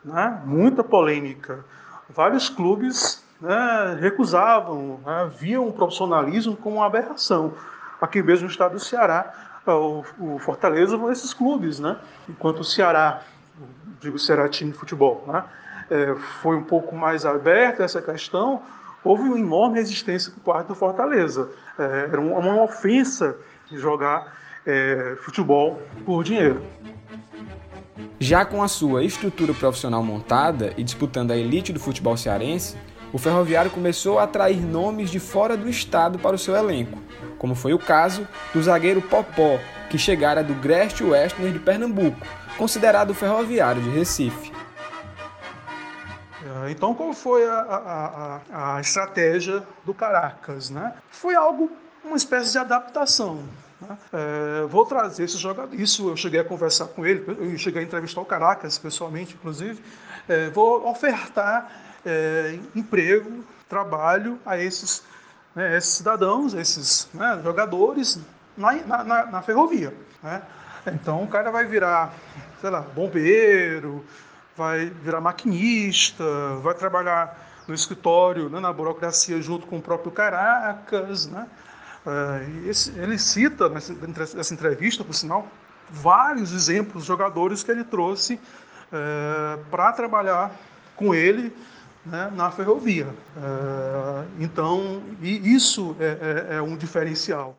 né? 0.05 0.41
muita 0.45 0.83
polêmica. 0.83 1.65
Vários 2.09 2.47
clubes 2.47 3.23
né, 3.41 3.97
recusavam, 3.99 4.99
né, 5.05 5.31
viam 5.37 5.67
o 5.67 5.73
profissionalismo 5.73 6.55
como 6.55 6.77
uma 6.77 6.85
aberração. 6.85 7.53
Aqui 7.99 8.21
mesmo 8.21 8.45
no 8.45 8.51
estado 8.51 8.73
do 8.73 8.79
Ceará, 8.79 9.33
o, 9.65 10.03
o 10.19 10.39
Fortaleza 10.39 10.97
esses 11.11 11.33
clubes, 11.33 11.79
né? 11.79 11.97
enquanto 12.29 12.59
o 12.59 12.63
Ceará, 12.63 13.21
digo 13.99 14.19
Ceará 14.19 14.47
time 14.47 14.71
de 14.71 14.77
futebol, 14.77 15.23
né? 15.27 15.43
é, 15.89 16.15
foi 16.41 16.55
um 16.55 16.63
pouco 16.63 16.95
mais 16.95 17.25
aberta 17.25 17.83
essa 17.83 18.01
questão, 18.01 18.61
houve 19.03 19.23
uma 19.23 19.39
enorme 19.39 19.79
resistência 19.79 20.31
por 20.31 20.53
parte 20.53 20.67
do 20.67 20.75
Fortaleza. 20.75 21.49
É, 21.77 22.09
era 22.11 22.21
uma, 22.21 22.37
uma 22.39 22.63
ofensa 22.63 23.35
jogar 23.71 24.35
é, 24.65 25.15
futebol 25.21 25.81
por 26.05 26.23
dinheiro. 26.23 26.61
Já 28.19 28.43
com 28.45 28.61
a 28.61 28.67
sua 28.67 29.03
estrutura 29.03 29.53
profissional 29.53 30.03
montada 30.03 30.73
e 30.77 30.83
disputando 30.83 31.31
a 31.31 31.37
elite 31.37 31.71
do 31.71 31.79
futebol 31.79 32.17
cearense, 32.17 32.77
o 33.13 33.17
Ferroviário 33.17 33.71
começou 33.71 34.19
a 34.19 34.23
atrair 34.23 34.59
nomes 34.59 35.09
de 35.09 35.19
fora 35.19 35.55
do 35.55 35.69
estado 35.69 36.19
para 36.19 36.35
o 36.35 36.39
seu 36.39 36.55
elenco, 36.55 37.01
como 37.37 37.55
foi 37.55 37.73
o 37.73 37.79
caso 37.79 38.27
do 38.53 38.61
zagueiro 38.61 39.01
Popó, 39.01 39.59
que 39.89 39.97
chegara 39.97 40.43
do 40.43 40.53
Grest 40.55 40.99
Westner 41.01 41.53
de 41.53 41.59
Pernambuco, 41.59 42.17
considerado 42.57 43.11
o 43.11 43.13
Ferroviário 43.13 43.81
de 43.81 43.89
Recife. 43.89 44.51
É, 46.65 46.71
então, 46.71 46.93
qual 46.93 47.13
foi 47.13 47.47
a, 47.47 48.41
a, 48.51 48.75
a 48.75 48.81
estratégia 48.81 49.63
do 49.85 49.93
Caracas? 49.93 50.69
Né? 50.69 50.93
Foi 51.09 51.35
algo, 51.35 51.71
uma 52.03 52.17
espécie 52.17 52.51
de 52.51 52.57
adaptação. 52.57 53.43
É, 54.13 54.65
vou 54.67 54.85
trazer 54.85 55.23
esse 55.23 55.37
jogador. 55.37 55.73
Isso 55.73 56.09
eu 56.09 56.17
cheguei 56.17 56.39
a 56.39 56.43
conversar 56.43 56.87
com 56.87 57.05
ele, 57.05 57.23
eu 57.27 57.57
cheguei 57.57 57.81
a 57.81 57.85
entrevistar 57.85 58.21
o 58.21 58.25
Caracas 58.25 58.77
pessoalmente, 58.77 59.35
inclusive. 59.35 59.81
É, 60.27 60.49
vou 60.49 60.87
ofertar 60.89 61.71
é, 62.05 62.57
emprego, 62.75 63.43
trabalho 63.67 64.39
a 64.45 64.57
esses, 64.57 65.03
né, 65.55 65.77
esses 65.77 65.95
cidadãos, 65.95 66.53
esses 66.53 67.09
né, 67.13 67.39
jogadores 67.43 68.19
na, 68.57 68.73
na, 68.83 69.25
na 69.25 69.41
ferrovia. 69.41 69.93
Né? 70.21 70.41
Então 70.87 71.23
o 71.23 71.27
cara 71.27 71.51
vai 71.51 71.65
virar, 71.65 72.13
sei 72.61 72.69
lá, 72.69 72.81
bombeiro, 72.81 74.05
vai 74.55 74.85
virar 74.85 75.19
maquinista, 75.19 76.23
vai 76.61 76.73
trabalhar 76.73 77.63
no 77.67 77.73
escritório, 77.73 78.49
né, 78.49 78.59
na 78.59 78.71
burocracia 78.71 79.41
junto 79.41 79.65
com 79.65 79.77
o 79.77 79.81
próprio 79.81 80.11
Caracas. 80.11 81.27
Né? 81.27 81.47
É, 82.07 83.01
ele 83.01 83.17
cita 83.17 83.67
nessa 83.69 84.53
entrevista, 84.53 85.03
por 85.03 85.13
sinal, 85.13 85.47
vários 85.89 86.53
exemplos 86.53 87.03
de 87.03 87.07
jogadores 87.07 87.63
que 87.63 87.71
ele 87.71 87.83
trouxe 87.83 88.39
é, 88.91 89.59
para 89.71 89.91
trabalhar 89.91 90.51
com 90.95 91.13
ele 91.13 91.51
né, 92.05 92.31
na 92.35 92.51
ferrovia. 92.51 93.07
É, 93.37 94.25
então, 94.39 95.01
isso 95.21 95.95
é 96.49 96.61
um 96.61 96.77
diferencial. 96.77 97.57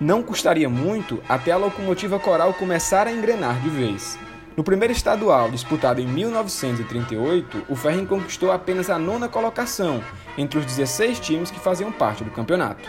Não 0.00 0.22
custaria 0.22 0.68
muito 0.68 1.22
até 1.28 1.52
a 1.52 1.56
locomotiva 1.56 2.18
coral 2.18 2.52
começar 2.54 3.06
a 3.06 3.12
engrenar 3.12 3.60
de 3.60 3.68
vez. 3.68 4.18
No 4.56 4.62
primeiro 4.62 4.92
estadual, 4.92 5.50
disputado 5.50 6.00
em 6.00 6.06
1938, 6.06 7.64
o 7.68 7.74
Ferrin 7.74 8.06
conquistou 8.06 8.52
apenas 8.52 8.88
a 8.88 8.96
nona 8.96 9.28
colocação 9.28 10.00
entre 10.38 10.60
os 10.60 10.64
16 10.64 11.18
times 11.18 11.50
que 11.50 11.58
faziam 11.58 11.90
parte 11.90 12.22
do 12.22 12.30
campeonato. 12.30 12.88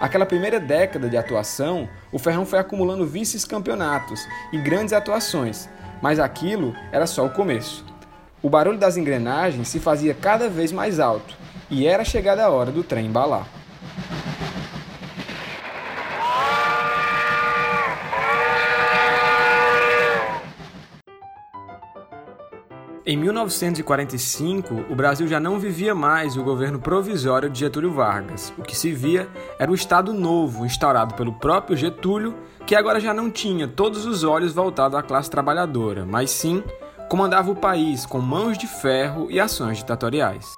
Aquela 0.00 0.26
primeira 0.26 0.58
década 0.58 1.08
de 1.08 1.16
atuação, 1.16 1.88
o 2.10 2.18
Ferrão 2.18 2.44
foi 2.44 2.58
acumulando 2.58 3.06
vices-campeonatos 3.06 4.26
e 4.52 4.58
grandes 4.58 4.92
atuações, 4.92 5.68
mas 6.02 6.18
aquilo 6.18 6.74
era 6.90 7.06
só 7.06 7.24
o 7.24 7.30
começo. 7.30 7.86
O 8.42 8.50
barulho 8.50 8.76
das 8.76 8.96
engrenagens 8.96 9.68
se 9.68 9.78
fazia 9.78 10.14
cada 10.14 10.48
vez 10.48 10.72
mais 10.72 10.98
alto 10.98 11.36
e 11.70 11.86
era 11.86 12.04
chegada 12.04 12.44
a 12.44 12.50
hora 12.50 12.72
do 12.72 12.82
trem 12.82 13.06
embalar. 13.06 13.46
Em 23.14 23.16
1945, 23.16 24.86
o 24.90 24.96
Brasil 24.96 25.28
já 25.28 25.38
não 25.38 25.56
vivia 25.56 25.94
mais 25.94 26.36
o 26.36 26.42
governo 26.42 26.80
provisório 26.80 27.48
de 27.48 27.60
Getúlio 27.60 27.92
Vargas. 27.92 28.52
O 28.58 28.62
que 28.62 28.76
se 28.76 28.90
via 28.90 29.28
era 29.56 29.70
o 29.70 29.74
Estado 29.74 30.12
Novo, 30.12 30.66
instaurado 30.66 31.14
pelo 31.14 31.32
próprio 31.32 31.76
Getúlio, 31.76 32.34
que 32.66 32.74
agora 32.74 32.98
já 32.98 33.14
não 33.14 33.30
tinha 33.30 33.68
todos 33.68 34.04
os 34.04 34.24
olhos 34.24 34.52
voltados 34.52 34.98
à 34.98 35.00
classe 35.00 35.30
trabalhadora, 35.30 36.04
mas 36.04 36.28
sim 36.28 36.60
comandava 37.08 37.52
o 37.52 37.54
país 37.54 38.04
com 38.04 38.18
mãos 38.18 38.58
de 38.58 38.66
ferro 38.66 39.28
e 39.30 39.38
ações 39.38 39.78
ditatoriais. 39.78 40.52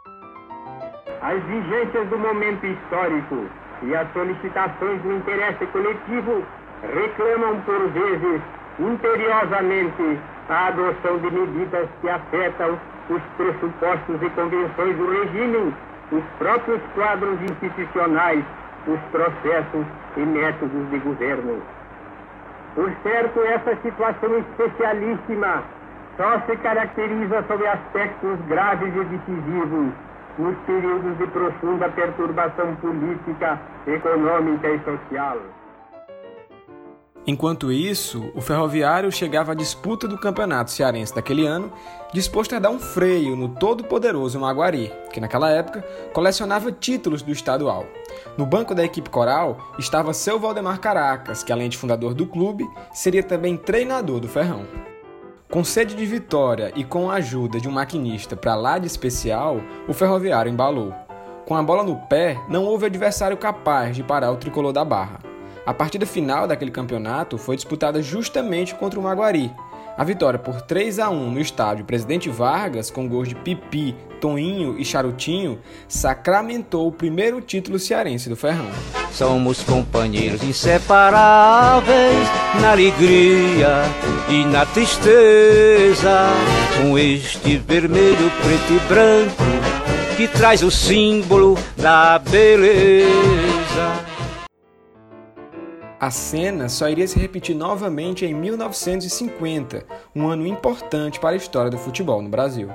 As 1.21 1.37
exigências 1.37 2.09
do 2.09 2.19
momento 2.19 2.65
histórico 2.65 3.51
e 3.83 3.95
as 3.95 4.11
solicitações 4.15 5.03
do 5.03 5.13
interesse 5.13 5.67
coletivo 5.67 6.43
reclamam 6.81 7.61
por 7.67 7.91
vezes 7.91 8.41
imperiosamente 8.79 10.19
a 10.49 10.69
adoção 10.69 11.19
de 11.19 11.31
medidas 11.31 11.89
que 12.01 12.09
afetam 12.09 12.79
os 13.09 13.23
pressupostos 13.37 14.23
e 14.23 14.31
convenções 14.31 14.97
do 14.97 15.11
regime, 15.11 15.75
os 16.13 16.25
próprios 16.39 16.81
quadros 16.95 17.41
institucionais, 17.43 18.45
os 18.87 19.01
processos 19.11 19.87
e 20.17 20.21
métodos 20.21 20.91
de 20.91 20.99
governo. 20.99 21.63
Por 22.75 22.91
certo, 23.03 23.41
essa 23.41 23.77
situação 23.77 24.39
especialíssima 24.39 25.63
só 26.17 26.41
se 26.41 26.57
caracteriza 26.59 27.43
sob 27.49 27.67
aspectos 27.67 28.39
graves 28.49 28.95
e 28.95 29.05
decisivos 29.05 29.93
nos 30.39 30.57
períodos 30.67 31.17
de 31.19 31.27
profunda 31.29 31.89
perturbação 31.89 32.75
política, 32.77 33.59
econômica 33.87 34.69
e 34.69 34.79
social. 34.81 35.39
Enquanto 37.29 37.73
isso, 37.73 38.31
o 38.37 38.41
Ferroviário 38.41 39.11
chegava 39.11 39.51
à 39.51 39.55
disputa 39.55 40.07
do 40.07 40.17
campeonato 40.17 40.71
cearense 40.71 41.13
daquele 41.13 41.45
ano, 41.45 41.73
disposto 42.13 42.55
a 42.55 42.61
dar 42.61 42.71
um 42.71 42.79
freio 42.79 43.35
no 43.35 43.49
todo-poderoso 43.49 44.39
Maguari, 44.39 44.93
que 45.13 45.19
naquela 45.19 45.51
época 45.51 45.85
colecionava 46.13 46.71
títulos 46.71 47.23
do 47.23 47.33
estadual. 47.33 47.85
No 48.39 48.47
banco 48.47 48.77
da 48.77 48.85
equipe 48.85 49.11
coral 49.11 49.73
estava 49.77 50.15
seu 50.15 50.39
Valdemar 50.39 50.79
Caracas, 50.79 51.43
que 51.43 51.53
além 51.53 51.69
de 51.69 51.77
fundador 51.77 52.15
do 52.15 52.29
clube, 52.29 52.65
seria 52.93 53.25
também 53.25 53.57
treinador 53.57 54.21
do 54.21 54.29
Ferrão. 54.29 54.65
Com 55.51 55.65
sede 55.65 55.97
de 55.97 56.07
vitória 56.07 56.73
e 56.77 56.85
com 56.85 57.11
a 57.11 57.15
ajuda 57.15 57.59
de 57.59 57.69
um 57.69 57.73
maquinista 57.73 58.37
para 58.37 58.55
lá 58.55 58.79
de 58.79 58.87
especial, 58.87 59.61
o 59.89 59.93
ferroviário 59.93 60.51
embalou. 60.51 60.95
Com 61.45 61.57
a 61.57 61.63
bola 61.63 61.83
no 61.83 61.97
pé, 61.97 62.41
não 62.49 62.65
houve 62.65 62.87
adversário 62.87 63.37
capaz 63.37 63.97
de 63.97 64.05
parar 64.05 64.31
o 64.31 64.37
tricolor 64.37 64.73
da 64.73 64.85
barra. 64.85 65.36
A 65.67 65.75
partida 65.75 66.07
final 66.07 66.47
daquele 66.47 66.71
campeonato 66.71 67.37
foi 67.37 67.57
disputada 67.57 68.01
justamente 68.01 68.73
contra 68.77 69.01
o 69.01 69.03
Maguari, 69.03 69.53
a 69.99 70.05
vitória 70.05 70.39
por 70.39 70.61
3 70.61 71.01
a 71.01 71.11
1 71.11 71.31
no 71.33 71.41
estádio 71.41 71.85
Presidente 71.85 72.31
Vargas, 72.31 72.89
com 72.89 73.09
gols 73.09 73.29
de 73.29 73.35
Pipi, 73.35 73.97
Toninho 74.21 74.79
e 74.79 74.85
Charutinho, 74.85 75.59
sacramentou 75.89 76.87
o 76.87 76.93
primeiro 76.93 77.41
título 77.41 77.81
cearense 77.81 78.29
do 78.29 78.37
Ferrão. 78.37 78.71
Somos 79.11 79.65
companheiros 79.65 80.41
inseparáveis 80.45 82.29
na 82.61 82.71
alegria 82.71 83.83
e 84.29 84.45
na 84.45 84.65
tristeza, 84.67 86.29
com 86.81 86.97
este 86.97 87.57
vermelho, 87.57 88.31
preto 88.43 88.73
e 88.73 88.89
branco 88.89 89.43
que 90.17 90.29
traz 90.29 90.63
o 90.63 90.71
símbolo 90.71 91.59
da 91.77 92.19
beleza. 92.19 94.16
A 96.07 96.11
cena 96.13 96.69
só 96.69 96.89
iria 96.89 97.09
se 97.09 97.19
repetir 97.19 97.57
novamente 97.57 98.25
em 98.25 98.33
1950, 98.33 99.85
um 100.15 100.29
ano 100.29 100.47
importante 100.47 101.19
para 101.19 101.31
a 101.31 101.37
história 101.37 101.69
do 101.69 101.77
futebol 101.77 102.23
no 102.23 102.29
Brasil. 102.29 102.69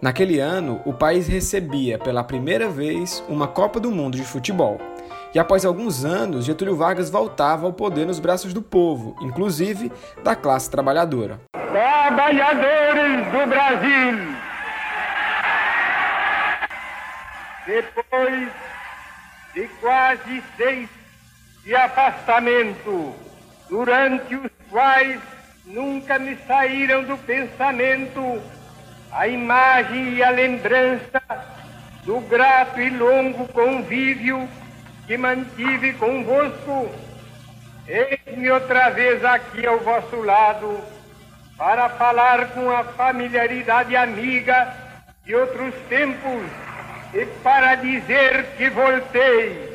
Naquele 0.00 0.38
ano, 0.38 0.80
o 0.86 0.92
país 0.92 1.26
recebia 1.26 1.98
pela 1.98 2.22
primeira 2.22 2.68
vez 2.68 3.24
uma 3.28 3.48
Copa 3.48 3.80
do 3.80 3.90
Mundo 3.90 4.16
de 4.16 4.22
futebol. 4.22 4.78
E 5.34 5.38
após 5.38 5.64
alguns 5.64 6.04
anos, 6.04 6.44
Getúlio 6.44 6.76
Vargas 6.76 7.10
voltava 7.10 7.66
ao 7.66 7.72
poder 7.72 8.06
nos 8.06 8.20
braços 8.20 8.54
do 8.54 8.62
povo, 8.62 9.16
inclusive 9.20 9.90
da 10.22 10.36
classe 10.36 10.70
trabalhadora. 10.70 11.40
Trabalhadores 11.52 13.26
do 13.32 13.46
Brasil! 13.48 14.34
Depois 17.66 18.48
de 19.54 19.66
quase 19.80 20.42
seis 20.56 20.88
de 21.64 21.74
afastamento, 21.74 23.12
durante 23.68 24.36
os 24.36 24.52
quais 24.70 25.20
nunca 25.66 26.16
me 26.16 26.36
saíram 26.46 27.02
do 27.02 27.16
pensamento 27.16 28.40
a 29.10 29.26
imagem 29.26 30.14
e 30.14 30.22
a 30.22 30.30
lembrança 30.30 31.20
do 32.04 32.20
grato 32.20 32.80
e 32.80 32.90
longo 32.90 33.48
convívio 33.48 34.48
que 35.06 35.16
mantive 35.16 35.92
convosco. 35.94 36.90
Eis-me 37.86 38.50
outra 38.50 38.90
vez 38.90 39.24
aqui 39.24 39.66
ao 39.66 39.78
vosso 39.80 40.16
lado 40.22 40.78
para 41.56 41.88
falar 41.90 42.50
com 42.52 42.70
a 42.70 42.82
familiaridade 42.84 43.94
amiga 43.94 44.74
de 45.24 45.34
outros 45.34 45.74
tempos 45.88 46.42
e 47.12 47.26
para 47.42 47.74
dizer 47.76 48.46
que 48.56 48.68
voltei. 48.70 49.74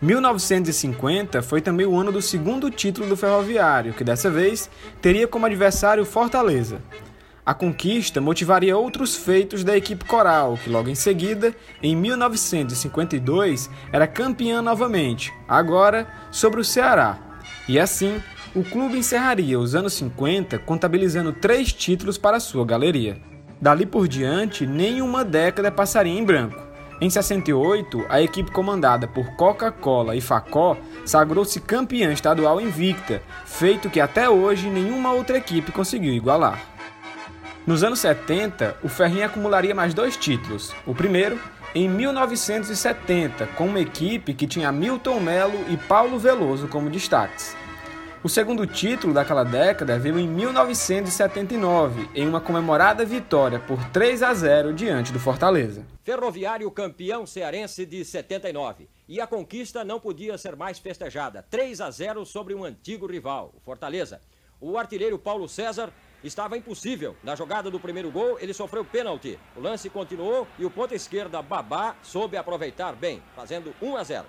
1950 0.00 1.42
foi 1.42 1.60
também 1.60 1.86
o 1.86 1.96
ano 1.96 2.10
do 2.10 2.20
segundo 2.20 2.70
título 2.70 3.06
do 3.06 3.16
Ferroviário, 3.16 3.92
que 3.92 4.02
dessa 4.02 4.28
vez 4.28 4.68
teria 5.00 5.28
como 5.28 5.46
adversário 5.46 6.04
Fortaleza. 6.04 6.80
A 7.44 7.52
conquista 7.52 8.20
motivaria 8.20 8.78
outros 8.78 9.16
feitos 9.16 9.64
da 9.64 9.76
equipe 9.76 10.04
coral, 10.04 10.56
que 10.62 10.70
logo 10.70 10.88
em 10.88 10.94
seguida, 10.94 11.52
em 11.82 11.96
1952, 11.96 13.68
era 13.92 14.06
campeã 14.06 14.62
novamente, 14.62 15.34
agora 15.48 16.06
sobre 16.30 16.60
o 16.60 16.64
Ceará. 16.64 17.18
E 17.68 17.80
assim, 17.80 18.22
o 18.54 18.62
clube 18.62 18.96
encerraria 18.96 19.58
os 19.58 19.74
anos 19.74 19.94
50 19.94 20.56
contabilizando 20.60 21.32
três 21.32 21.72
títulos 21.72 22.16
para 22.16 22.38
sua 22.38 22.64
galeria. 22.64 23.20
Dali 23.60 23.86
por 23.86 24.06
diante, 24.06 24.64
nenhuma 24.64 25.24
década 25.24 25.68
passaria 25.72 26.16
em 26.16 26.24
branco. 26.24 26.62
Em 27.00 27.10
68, 27.10 28.06
a 28.08 28.22
equipe 28.22 28.52
comandada 28.52 29.08
por 29.08 29.34
Coca-Cola 29.34 30.14
e 30.14 30.20
Facó 30.20 30.76
sagrou-se 31.04 31.58
campeã 31.58 32.12
estadual 32.12 32.60
invicta, 32.60 33.20
feito 33.44 33.90
que 33.90 33.98
até 33.98 34.30
hoje 34.30 34.68
nenhuma 34.68 35.12
outra 35.12 35.38
equipe 35.38 35.72
conseguiu 35.72 36.12
igualar. 36.12 36.71
Nos 37.64 37.84
anos 37.84 38.00
70, 38.00 38.76
o 38.82 38.88
Ferrinho 38.88 39.24
acumularia 39.24 39.72
mais 39.72 39.94
dois 39.94 40.16
títulos. 40.16 40.74
O 40.84 40.92
primeiro, 40.92 41.40
em 41.72 41.88
1970, 41.88 43.46
com 43.48 43.66
uma 43.66 43.78
equipe 43.78 44.34
que 44.34 44.48
tinha 44.48 44.72
Milton 44.72 45.20
Melo 45.20 45.64
e 45.70 45.76
Paulo 45.76 46.18
Veloso 46.18 46.66
como 46.66 46.90
destaques. 46.90 47.56
O 48.20 48.28
segundo 48.28 48.66
título 48.66 49.14
daquela 49.14 49.44
década 49.44 49.96
veio 49.96 50.18
em 50.18 50.26
1979, 50.26 52.08
em 52.16 52.26
uma 52.26 52.40
comemorada 52.40 53.04
vitória 53.04 53.60
por 53.60 53.78
3 53.90 54.24
a 54.24 54.34
0 54.34 54.72
diante 54.72 55.12
do 55.12 55.20
Fortaleza. 55.20 55.86
Ferroviário 56.02 56.68
campeão 56.72 57.24
cearense 57.24 57.86
de 57.86 58.04
79. 58.04 58.88
E 59.08 59.20
a 59.20 59.26
conquista 59.26 59.84
não 59.84 60.00
podia 60.00 60.36
ser 60.36 60.56
mais 60.56 60.80
festejada. 60.80 61.46
3 61.48 61.80
a 61.80 61.90
0 61.92 62.26
sobre 62.26 62.54
um 62.54 62.64
antigo 62.64 63.06
rival, 63.06 63.54
o 63.56 63.60
Fortaleza. 63.60 64.20
O 64.60 64.76
artilheiro 64.76 65.18
Paulo 65.18 65.48
César 65.48 65.92
estava 66.22 66.56
impossível. 66.56 67.16
Na 67.22 67.34
jogada 67.34 67.70
do 67.70 67.80
primeiro 67.80 68.10
gol, 68.10 68.38
ele 68.40 68.54
sofreu 68.54 68.84
pênalti. 68.84 69.38
O 69.56 69.60
lance 69.60 69.90
continuou 69.90 70.46
e 70.58 70.64
o 70.64 70.70
ponta 70.70 70.94
esquerda 70.94 71.42
Babá 71.42 71.96
soube 72.02 72.36
aproveitar 72.36 72.94
bem, 72.94 73.22
fazendo 73.34 73.74
1 73.80 73.96
a 73.96 74.04
0. 74.04 74.26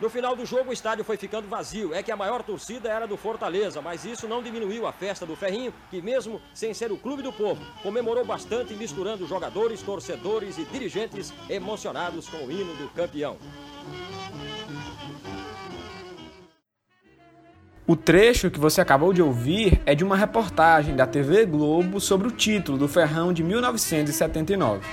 No 0.00 0.08
final 0.08 0.36
do 0.36 0.46
jogo, 0.46 0.70
o 0.70 0.72
estádio 0.72 1.04
foi 1.04 1.16
ficando 1.16 1.48
vazio. 1.48 1.92
É 1.92 2.04
que 2.04 2.12
a 2.12 2.16
maior 2.16 2.44
torcida 2.44 2.88
era 2.88 3.04
do 3.04 3.16
Fortaleza, 3.16 3.82
mas 3.82 4.04
isso 4.04 4.28
não 4.28 4.40
diminuiu 4.40 4.86
a 4.86 4.92
festa 4.92 5.26
do 5.26 5.34
Ferrinho, 5.34 5.74
que, 5.90 6.00
mesmo 6.00 6.40
sem 6.54 6.72
ser 6.72 6.92
o 6.92 6.96
clube 6.96 7.20
do 7.20 7.32
povo, 7.32 7.60
comemorou 7.82 8.24
bastante, 8.24 8.74
misturando 8.74 9.26
jogadores, 9.26 9.82
torcedores 9.82 10.56
e 10.56 10.64
dirigentes 10.66 11.32
emocionados 11.50 12.28
com 12.28 12.36
o 12.36 12.50
hino 12.50 12.76
do 12.76 12.88
campeão. 12.90 13.38
O 17.88 17.96
trecho 17.96 18.50
que 18.50 18.60
você 18.60 18.82
acabou 18.82 19.14
de 19.14 19.22
ouvir 19.22 19.80
é 19.86 19.94
de 19.94 20.04
uma 20.04 20.14
reportagem 20.14 20.94
da 20.94 21.06
TV 21.06 21.46
Globo 21.46 21.98
sobre 21.98 22.28
o 22.28 22.30
título 22.30 22.76
do 22.76 22.86
Ferrão 22.86 23.32
de 23.32 23.42
1979. 23.42 24.86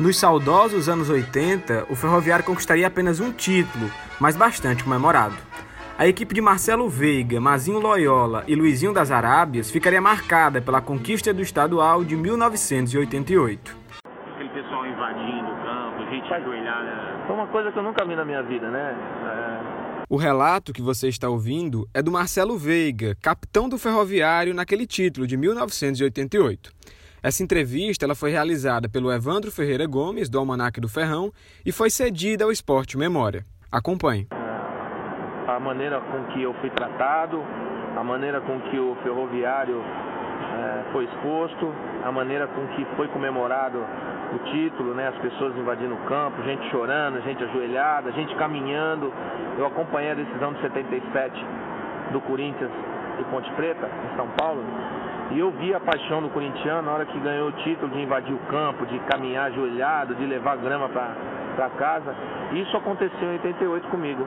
Nos 0.00 0.18
saudosos 0.18 0.88
anos 0.88 1.08
80, 1.08 1.86
o 1.88 1.94
Ferroviário 1.94 2.44
conquistaria 2.44 2.88
apenas 2.88 3.20
um 3.20 3.30
título, 3.30 3.88
mas 4.18 4.36
bastante 4.36 4.82
comemorado. 4.82 5.36
A 5.96 6.08
equipe 6.08 6.34
de 6.34 6.40
Marcelo 6.40 6.88
Veiga, 6.88 7.40
Mazinho 7.40 7.78
Loyola 7.78 8.42
e 8.48 8.56
Luizinho 8.56 8.92
das 8.92 9.12
Arábias 9.12 9.70
ficaria 9.70 10.00
marcada 10.00 10.60
pela 10.60 10.80
conquista 10.80 11.32
do 11.32 11.40
estadual 11.40 12.02
de 12.02 12.16
1988. 12.16 13.76
Aquele 14.34 14.48
pessoal 14.48 14.84
invadindo 14.84 15.52
o 15.52 15.56
campo, 15.62 16.10
gente 16.10 16.34
ajoelhada. 16.34 17.14
Foi 17.28 17.36
uma 17.36 17.46
coisa 17.46 17.70
que 17.70 17.78
eu 17.78 17.84
nunca 17.84 18.04
vi 18.04 18.16
na 18.16 18.24
minha 18.24 18.42
vida, 18.42 18.68
né? 18.68 18.96
É 19.22 19.53
o 20.08 20.16
relato 20.16 20.72
que 20.72 20.82
você 20.82 21.08
está 21.08 21.28
ouvindo 21.28 21.88
é 21.94 22.02
do 22.02 22.12
Marcelo 22.12 22.58
Veiga, 22.58 23.16
capitão 23.22 23.68
do 23.68 23.78
Ferroviário 23.78 24.54
naquele 24.54 24.86
título 24.86 25.26
de 25.26 25.36
1988. 25.36 26.70
Essa 27.22 27.42
entrevista 27.42 28.04
ela 28.04 28.14
foi 28.14 28.30
realizada 28.30 28.88
pelo 28.88 29.10
Evandro 29.10 29.50
Ferreira 29.50 29.86
Gomes, 29.86 30.28
do 30.28 30.38
Almanac 30.38 30.78
do 30.78 30.88
Ferrão, 30.88 31.32
e 31.64 31.72
foi 31.72 31.88
cedida 31.88 32.44
ao 32.44 32.52
Esporte 32.52 32.98
Memória. 32.98 33.46
Acompanhe. 33.72 34.26
A 34.30 35.58
maneira 35.58 36.00
com 36.00 36.32
que 36.32 36.42
eu 36.42 36.52
fui 36.60 36.70
tratado, 36.70 37.42
a 37.96 38.04
maneira 38.04 38.40
com 38.42 38.60
que 38.70 38.78
o 38.78 38.94
Ferroviário 39.02 39.80
é, 39.80 40.92
foi 40.92 41.04
exposto, 41.04 41.72
a 42.04 42.12
maneira 42.12 42.46
com 42.48 42.66
que 42.76 42.84
foi 42.96 43.08
comemorado 43.08 43.78
o 44.36 44.38
título, 44.50 44.94
né? 44.94 45.08
As 45.08 45.16
pessoas 45.16 45.56
invadindo 45.56 45.94
o 45.94 45.98
campo, 46.08 46.42
gente 46.42 46.68
chorando, 46.70 47.22
gente 47.22 47.42
ajoelhada, 47.44 48.12
gente 48.12 48.34
caminhando. 48.36 49.12
Eu 49.58 49.66
acompanhei 49.66 50.10
a 50.10 50.14
decisão 50.14 50.52
de 50.52 50.60
77 50.60 51.46
do 52.12 52.20
Corinthians 52.22 52.70
e 53.20 53.24
Ponte 53.24 53.50
Preta, 53.52 53.88
em 54.12 54.16
São 54.16 54.28
Paulo, 54.36 54.62
e 55.30 55.38
eu 55.38 55.50
vi 55.52 55.74
a 55.74 55.80
paixão 55.80 56.20
do 56.20 56.28
corintiano 56.28 56.82
na 56.82 56.92
hora 56.92 57.06
que 57.06 57.18
ganhou 57.18 57.48
o 57.48 57.52
título 57.52 57.90
de 57.92 58.00
invadir 58.00 58.34
o 58.34 58.38
campo, 58.50 58.84
de 58.86 58.98
caminhar 59.00 59.46
ajoelhado, 59.46 60.14
de 60.14 60.26
levar 60.26 60.56
grama 60.56 60.88
para 60.88 61.70
casa. 61.78 62.14
Isso 62.52 62.76
aconteceu 62.76 63.28
em 63.28 63.34
88 63.34 63.88
comigo. 63.88 64.26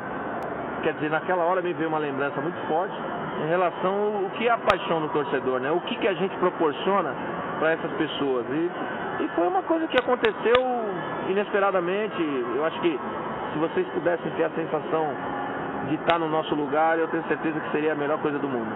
Quer 0.83 0.93
dizer, 0.93 1.09
naquela 1.09 1.43
hora 1.43 1.61
me 1.61 1.73
veio 1.73 1.89
uma 1.89 1.97
lembrança 1.97 2.39
muito 2.41 2.57
forte 2.67 2.95
em 3.43 3.47
relação 3.47 4.23
ao 4.23 4.29
que 4.31 4.47
é 4.47 4.51
a 4.51 4.57
paixão 4.57 5.01
do 5.01 5.09
torcedor, 5.09 5.59
né? 5.59 5.71
O 5.71 5.81
que, 5.81 5.95
que 5.95 6.07
a 6.07 6.13
gente 6.13 6.35
proporciona 6.37 7.13
para 7.59 7.71
essas 7.71 7.91
pessoas. 7.93 8.45
E, 8.49 8.71
e 9.19 9.27
foi 9.35 9.47
uma 9.47 9.63
coisa 9.63 9.87
que 9.87 9.97
aconteceu 9.97 10.61
inesperadamente. 11.29 12.21
Eu 12.55 12.65
acho 12.65 12.79
que 12.81 12.99
se 13.53 13.59
vocês 13.59 13.87
pudessem 13.89 14.31
ter 14.31 14.43
a 14.43 14.49
sensação 14.51 15.07
de 15.89 15.95
estar 15.95 16.19
no 16.19 16.29
nosso 16.29 16.53
lugar, 16.53 16.99
eu 16.99 17.07
tenho 17.07 17.27
certeza 17.27 17.59
que 17.59 17.71
seria 17.71 17.93
a 17.93 17.95
melhor 17.95 18.21
coisa 18.21 18.37
do 18.37 18.47
mundo. 18.47 18.73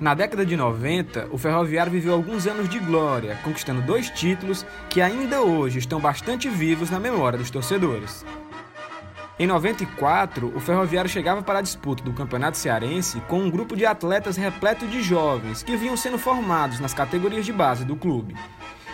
Na 0.00 0.14
década 0.14 0.44
de 0.44 0.56
90, 0.56 1.28
o 1.30 1.38
Ferroviário 1.38 1.92
viveu 1.92 2.12
alguns 2.12 2.48
anos 2.48 2.68
de 2.68 2.80
glória, 2.80 3.38
conquistando 3.44 3.80
dois 3.82 4.10
títulos 4.10 4.64
que 4.90 5.00
ainda 5.00 5.42
hoje 5.42 5.78
estão 5.78 6.00
bastante 6.00 6.48
vivos 6.48 6.90
na 6.90 6.98
memória 6.98 7.38
dos 7.38 7.52
torcedores. 7.52 8.26
Em 9.38 9.46
94, 9.46 10.52
o 10.54 10.60
Ferroviário 10.60 11.10
chegava 11.10 11.42
para 11.42 11.60
a 11.60 11.62
disputa 11.62 12.04
do 12.04 12.12
Campeonato 12.12 12.58
Cearense 12.58 13.20
com 13.28 13.40
um 13.40 13.50
grupo 13.50 13.74
de 13.74 13.86
atletas 13.86 14.36
repleto 14.36 14.86
de 14.86 15.02
jovens 15.02 15.62
que 15.62 15.74
vinham 15.74 15.96
sendo 15.96 16.18
formados 16.18 16.78
nas 16.78 16.92
categorias 16.92 17.46
de 17.46 17.52
base 17.52 17.84
do 17.84 17.96
clube. 17.96 18.36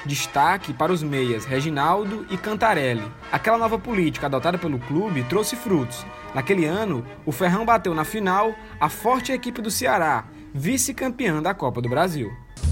Destaque 0.06 0.72
para 0.72 0.92
os 0.92 1.02
meias 1.02 1.44
Reginaldo 1.44 2.24
e 2.30 2.36
Cantarelli. 2.36 3.02
Aquela 3.32 3.58
nova 3.58 3.78
política 3.78 4.26
adotada 4.26 4.56
pelo 4.56 4.78
clube 4.78 5.24
trouxe 5.24 5.56
frutos. 5.56 6.06
Naquele 6.32 6.64
ano, 6.64 7.04
o 7.26 7.32
Ferrão 7.32 7.66
bateu 7.66 7.92
na 7.92 8.04
final 8.04 8.54
a 8.80 8.88
forte 8.88 9.32
equipe 9.32 9.60
do 9.60 9.72
Ceará, 9.72 10.24
vice-campeã 10.54 11.42
da 11.42 11.52
Copa 11.52 11.82
do 11.82 11.88
Brasil. 11.88 12.30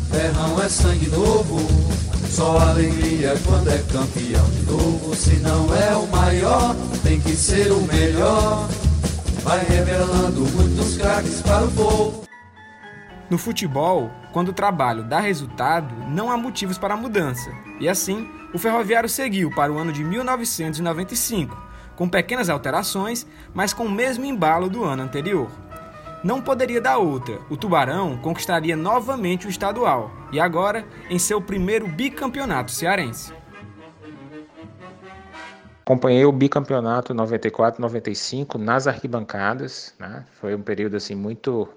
Ferrão 0.08 0.62
é 0.62 0.68
sangue 0.68 1.08
novo 1.08 2.05
Só 2.36 2.58
alegria 2.58 3.32
quando 3.46 3.70
é 3.70 3.78
campeão 3.90 4.44
de 4.50 4.62
novo. 4.70 5.16
Se 5.16 5.36
não 5.36 5.74
é 5.74 5.96
o 5.96 6.06
maior, 6.08 6.76
tem 7.02 7.18
que 7.18 7.34
ser 7.34 7.72
o 7.72 7.80
melhor. 7.86 8.68
Vai 9.42 9.64
revelando 9.64 10.40
muitos 10.54 10.98
craques 10.98 11.40
para 11.40 11.64
o 11.64 11.72
povo. 11.72 12.28
No 13.30 13.38
futebol, 13.38 14.10
quando 14.34 14.50
o 14.50 14.52
trabalho 14.52 15.02
dá 15.02 15.18
resultado, 15.18 15.94
não 16.10 16.30
há 16.30 16.36
motivos 16.36 16.76
para 16.76 16.94
mudança. 16.94 17.50
E 17.80 17.88
assim, 17.88 18.28
o 18.52 18.58
Ferroviário 18.58 19.08
seguiu 19.08 19.50
para 19.50 19.72
o 19.72 19.78
ano 19.78 19.90
de 19.90 20.04
1995, 20.04 21.56
com 21.96 22.06
pequenas 22.06 22.50
alterações, 22.50 23.26
mas 23.54 23.72
com 23.72 23.86
o 23.86 23.90
mesmo 23.90 24.26
embalo 24.26 24.68
do 24.68 24.84
ano 24.84 25.04
anterior. 25.04 25.50
Não 26.26 26.42
poderia 26.42 26.80
dar 26.80 26.98
outra, 26.98 27.38
o 27.48 27.56
Tubarão 27.56 28.18
conquistaria 28.18 28.74
novamente 28.74 29.46
o 29.46 29.48
estadual, 29.48 30.10
e 30.32 30.40
agora 30.40 30.84
em 31.08 31.20
seu 31.20 31.40
primeiro 31.40 31.86
bicampeonato 31.86 32.72
cearense. 32.72 33.32
Acompanhei 35.82 36.24
o 36.24 36.32
bicampeonato 36.32 37.14
94-95 37.14 38.56
nas 38.56 38.88
arquibancadas, 38.88 39.94
né? 40.00 40.26
Foi 40.40 40.52
um 40.56 40.62
período 40.62 40.96
assim 40.96 41.14
muito 41.14 41.68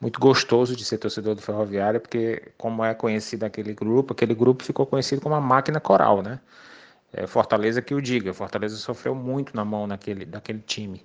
muito 0.00 0.20
gostoso 0.20 0.76
de 0.76 0.84
ser 0.84 0.98
torcedor 0.98 1.34
do 1.34 1.42
Ferroviário, 1.42 1.98
porque 2.00 2.52
como 2.56 2.84
é 2.84 2.94
conhecido 2.94 3.42
aquele 3.42 3.74
grupo, 3.74 4.12
aquele 4.12 4.36
grupo 4.36 4.62
ficou 4.62 4.86
conhecido 4.86 5.20
como 5.20 5.34
a 5.34 5.40
máquina 5.40 5.80
coral, 5.80 6.22
né? 6.22 6.38
É, 7.12 7.26
Fortaleza 7.26 7.82
que 7.82 7.92
o 7.92 8.00
diga, 8.00 8.32
Fortaleza 8.32 8.76
sofreu 8.76 9.16
muito 9.16 9.56
na 9.56 9.64
mão 9.64 9.84
naquele, 9.84 10.24
daquele 10.24 10.60
time. 10.60 11.04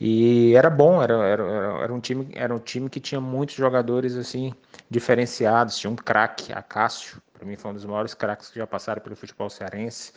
E 0.00 0.54
era 0.54 0.68
bom, 0.68 1.02
era, 1.02 1.14
era, 1.14 1.42
era, 1.82 1.94
um 1.94 2.00
time, 2.00 2.28
era 2.34 2.54
um 2.54 2.58
time 2.58 2.90
que 2.90 2.98
tinha 2.98 3.20
muitos 3.20 3.54
jogadores 3.54 4.16
assim 4.16 4.52
diferenciados, 4.90 5.78
tinha 5.78 5.90
um 5.90 5.96
craque, 5.96 6.52
Acácio, 6.52 7.22
para 7.32 7.46
mim 7.46 7.56
foi 7.56 7.70
um 7.70 7.74
dos 7.74 7.84
maiores 7.84 8.14
craques 8.14 8.48
que 8.48 8.58
já 8.58 8.66
passaram 8.66 9.02
pelo 9.02 9.14
futebol 9.14 9.50
cearense. 9.50 10.12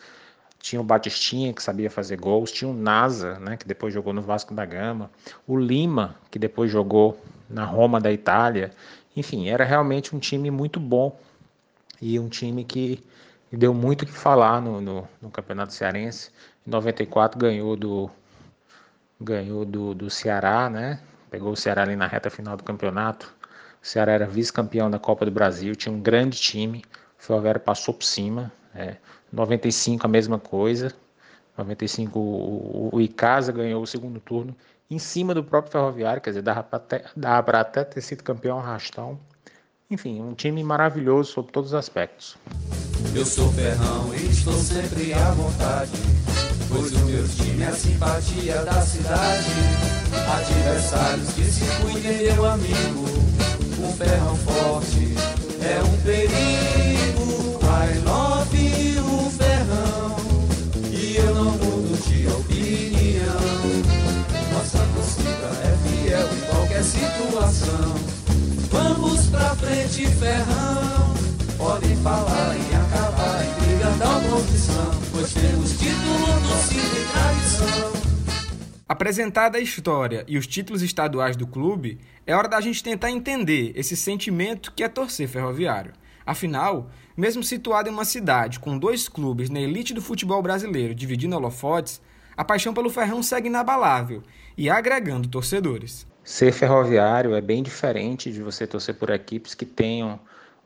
Tinha 0.58 0.80
o 0.80 0.84
Batistinha, 0.84 1.52
que 1.52 1.62
sabia 1.62 1.88
fazer 1.88 2.16
gols, 2.16 2.50
tinha 2.50 2.68
o 2.68 2.74
Nasa, 2.74 3.38
né, 3.38 3.56
que 3.56 3.66
depois 3.66 3.94
jogou 3.94 4.12
no 4.12 4.22
Vasco 4.22 4.52
da 4.52 4.64
Gama, 4.64 5.10
o 5.46 5.56
Lima, 5.56 6.16
que 6.30 6.38
depois 6.38 6.70
jogou 6.70 7.20
na 7.48 7.64
Roma 7.64 8.00
da 8.00 8.10
Itália. 8.10 8.72
Enfim, 9.16 9.48
era 9.48 9.64
realmente 9.64 10.16
um 10.16 10.18
time 10.18 10.50
muito 10.50 10.80
bom 10.80 11.16
e 12.00 12.18
um 12.18 12.28
time 12.28 12.64
que 12.64 13.04
deu 13.52 13.72
muito 13.74 14.02
o 14.02 14.06
que 14.06 14.12
falar 14.12 14.60
no, 14.60 14.80
no, 14.80 15.08
no, 15.20 15.30
Campeonato 15.30 15.72
Cearense. 15.72 16.30
Em 16.66 16.70
94 16.70 17.38
ganhou 17.38 17.76
do 17.76 18.10
ganhou 19.20 19.64
do, 19.64 19.94
do 19.94 20.10
Ceará, 20.10 20.70
né? 20.70 21.00
Pegou 21.30 21.52
o 21.52 21.56
Ceará 21.56 21.82
ali 21.82 21.96
na 21.96 22.06
reta 22.06 22.30
final 22.30 22.56
do 22.56 22.64
campeonato. 22.64 23.34
O 23.82 23.86
Ceará 23.86 24.12
era 24.12 24.26
vice-campeão 24.26 24.90
da 24.90 24.98
Copa 24.98 25.24
do 25.24 25.30
Brasil, 25.30 25.74
tinha 25.74 25.94
um 25.94 26.00
grande 26.00 26.38
time. 26.38 26.84
O 27.18 27.22
Ferroviário 27.22 27.60
passou 27.60 27.94
por 27.94 28.04
cima. 28.04 28.52
É. 28.74 28.96
95 29.32 30.06
a 30.06 30.08
mesma 30.08 30.38
coisa. 30.38 30.92
95 31.56 32.18
o, 32.18 32.90
o, 32.92 33.00
Icasa 33.00 33.50
ganhou 33.52 33.82
o 33.82 33.86
segundo 33.86 34.20
turno 34.20 34.54
em 34.90 34.98
cima 34.98 35.34
do 35.34 35.44
próprio 35.44 35.72
Ferroviário, 35.72 36.22
quer 36.22 36.30
dizer, 36.30 36.42
dava 36.42 36.62
para 36.62 36.78
até, 36.78 37.04
até 37.60 37.84
ter 37.84 38.00
sido 38.00 38.22
campeão 38.22 38.58
arrastão. 38.58 39.18
Enfim, 39.90 40.22
um 40.22 40.34
time 40.34 40.62
maravilhoso 40.62 41.32
sob 41.32 41.50
todos 41.50 41.70
os 41.70 41.74
aspectos. 41.74 42.36
Eu 43.14 43.24
sou 43.24 43.50
ferrão 43.52 44.14
e 44.14 44.26
estou 44.26 44.52
sempre 44.52 45.12
à 45.12 45.30
vontade, 45.32 45.92
pois 46.68 46.92
o 46.92 46.98
meu 47.00 47.26
time 47.28 47.62
é 47.62 47.68
a 47.68 47.72
simpatia 47.72 48.62
da 48.64 48.80
cidade. 48.82 49.50
Adversários 50.36 51.28
que 51.30 51.44
se 51.44 51.64
cuidem, 51.80 52.32
meu 52.34 52.44
amigo, 52.46 53.04
um 53.80 53.92
ferrão 53.92 54.36
forte 54.36 55.14
é 55.60 55.82
um 55.82 55.96
perigo. 56.02 57.58
I 57.62 57.98
love 58.04 58.98
o 58.98 59.30
ferrão, 59.30 60.16
e 60.90 61.16
eu 61.16 61.34
não 61.34 61.50
mudo 61.52 61.98
de 62.08 62.26
opinião. 62.26 63.40
Nossa 64.52 64.78
torcida 64.94 65.48
é 65.64 65.76
fiel 65.88 66.28
em 66.32 66.40
qualquer 66.50 66.84
situação. 66.84 67.94
Vamos 68.70 69.26
pra 69.26 69.54
frente, 69.56 70.06
ferrão. 70.06 71.14
Podem 71.56 71.96
falar 71.96 72.56
em 72.56 72.76
acabar 72.76 73.17
oposição, 73.88 74.90
pois 75.10 75.32
temos 75.32 75.72
título, 75.72 76.26
e 76.72 77.12
tradição. 77.12 78.08
Apresentada 78.86 79.58
a 79.58 79.60
história 79.60 80.24
e 80.28 80.36
os 80.36 80.46
títulos 80.46 80.82
estaduais 80.82 81.36
do 81.36 81.46
clube, 81.46 81.98
é 82.26 82.34
hora 82.34 82.48
da 82.48 82.60
gente 82.60 82.82
tentar 82.82 83.10
entender 83.10 83.72
esse 83.74 83.96
sentimento 83.96 84.72
que 84.72 84.82
é 84.82 84.88
torcer 84.88 85.28
ferroviário. 85.28 85.92
Afinal, 86.24 86.90
mesmo 87.16 87.42
situado 87.42 87.88
em 87.88 87.92
uma 87.92 88.04
cidade 88.04 88.60
com 88.60 88.78
dois 88.78 89.08
clubes 89.08 89.48
na 89.48 89.60
elite 89.60 89.94
do 89.94 90.02
futebol 90.02 90.42
brasileiro 90.42 90.94
dividindo 90.94 91.36
holofotes, 91.36 92.00
a 92.36 92.44
paixão 92.44 92.74
pelo 92.74 92.90
Ferrão 92.90 93.22
segue 93.22 93.48
inabalável 93.48 94.22
e 94.56 94.68
agregando 94.68 95.28
torcedores. 95.28 96.06
Ser 96.22 96.52
ferroviário 96.52 97.34
é 97.34 97.40
bem 97.40 97.62
diferente 97.62 98.30
de 98.30 98.42
você 98.42 98.66
torcer 98.66 98.94
por 98.94 99.08
equipes 99.08 99.54
que 99.54 99.64
tenham 99.64 100.20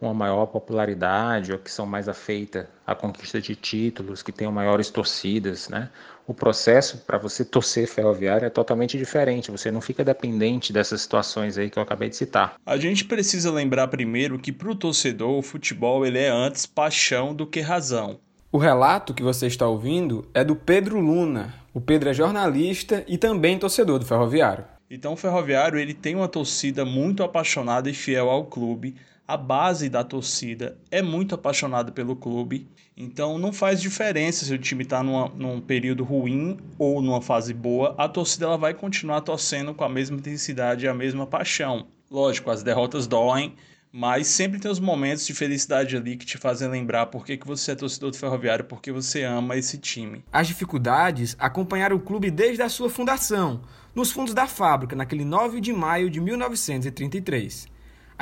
uma 0.04 0.14
maior 0.14 0.46
popularidade 0.46 1.52
ou 1.52 1.58
que 1.58 1.70
são 1.70 1.86
mais 1.86 2.08
afeitas 2.08 2.66
à 2.86 2.94
conquista 2.94 3.40
de 3.40 3.54
títulos, 3.54 4.22
que 4.22 4.32
tenham 4.32 4.52
maiores 4.52 4.90
torcidas, 4.90 5.68
né? 5.68 5.88
O 6.26 6.32
processo 6.32 6.98
para 6.98 7.18
você 7.18 7.44
torcer 7.44 7.86
ferroviário 7.88 8.46
é 8.46 8.50
totalmente 8.50 8.96
diferente, 8.96 9.50
você 9.50 9.70
não 9.70 9.80
fica 9.80 10.04
dependente 10.04 10.72
dessas 10.72 11.02
situações 11.02 11.58
aí 11.58 11.68
que 11.68 11.78
eu 11.78 11.82
acabei 11.82 12.08
de 12.08 12.16
citar. 12.16 12.54
A 12.64 12.76
gente 12.76 13.04
precisa 13.04 13.50
lembrar 13.50 13.88
primeiro 13.88 14.38
que 14.38 14.52
para 14.52 14.70
o 14.70 14.74
torcedor 14.74 15.38
o 15.38 15.42
futebol 15.42 16.06
ele 16.06 16.18
é 16.18 16.28
antes 16.28 16.64
paixão 16.64 17.34
do 17.34 17.46
que 17.46 17.60
razão. 17.60 18.20
O 18.52 18.58
relato 18.58 19.14
que 19.14 19.22
você 19.22 19.46
está 19.46 19.66
ouvindo 19.66 20.28
é 20.34 20.44
do 20.44 20.54
Pedro 20.54 21.00
Luna. 21.00 21.54
O 21.74 21.80
Pedro 21.80 22.10
é 22.10 22.14
jornalista 22.14 23.04
e 23.08 23.16
também 23.16 23.58
torcedor 23.58 23.98
do 23.98 24.04
Ferroviário. 24.04 24.64
Então 24.90 25.14
o 25.14 25.16
Ferroviário 25.16 25.78
ele 25.78 25.94
tem 25.94 26.14
uma 26.14 26.28
torcida 26.28 26.84
muito 26.84 27.22
apaixonada 27.22 27.88
e 27.88 27.94
fiel 27.94 28.28
ao 28.28 28.44
clube, 28.44 28.94
a 29.26 29.36
base 29.36 29.88
da 29.88 30.02
torcida 30.02 30.76
é 30.90 31.00
muito 31.00 31.34
apaixonada 31.34 31.92
pelo 31.92 32.16
clube, 32.16 32.68
então 32.96 33.38
não 33.38 33.52
faz 33.52 33.80
diferença 33.80 34.44
se 34.44 34.52
o 34.52 34.58
time 34.58 34.82
está 34.82 35.02
num 35.02 35.60
período 35.60 36.04
ruim 36.04 36.58
ou 36.78 37.00
numa 37.00 37.22
fase 37.22 37.54
boa, 37.54 37.94
a 37.96 38.08
torcida 38.08 38.46
ela 38.46 38.58
vai 38.58 38.74
continuar 38.74 39.20
torcendo 39.22 39.74
com 39.74 39.84
a 39.84 39.88
mesma 39.88 40.16
intensidade 40.16 40.84
e 40.84 40.88
a 40.88 40.94
mesma 40.94 41.26
paixão. 41.26 41.86
Lógico, 42.10 42.50
as 42.50 42.62
derrotas 42.62 43.06
doem, 43.06 43.54
mas 43.90 44.26
sempre 44.26 44.58
tem 44.58 44.70
os 44.70 44.80
momentos 44.80 45.26
de 45.26 45.34
felicidade 45.34 45.96
ali 45.96 46.16
que 46.16 46.26
te 46.26 46.36
fazem 46.36 46.68
lembrar 46.68 47.06
por 47.06 47.24
que, 47.24 47.36
que 47.36 47.46
você 47.46 47.72
é 47.72 47.74
torcedor 47.74 48.10
do 48.10 48.18
Ferroviário, 48.18 48.64
porque 48.64 48.90
você 48.90 49.22
ama 49.22 49.56
esse 49.56 49.78
time. 49.78 50.24
As 50.32 50.46
dificuldades 50.46 51.36
acompanharam 51.38 51.96
o 51.96 52.00
clube 52.00 52.30
desde 52.30 52.62
a 52.62 52.68
sua 52.68 52.90
fundação, 52.90 53.62
nos 53.94 54.10
fundos 54.10 54.34
da 54.34 54.46
fábrica, 54.46 54.96
naquele 54.96 55.24
9 55.24 55.60
de 55.60 55.72
maio 55.72 56.10
de 56.10 56.20
1933. 56.20 57.71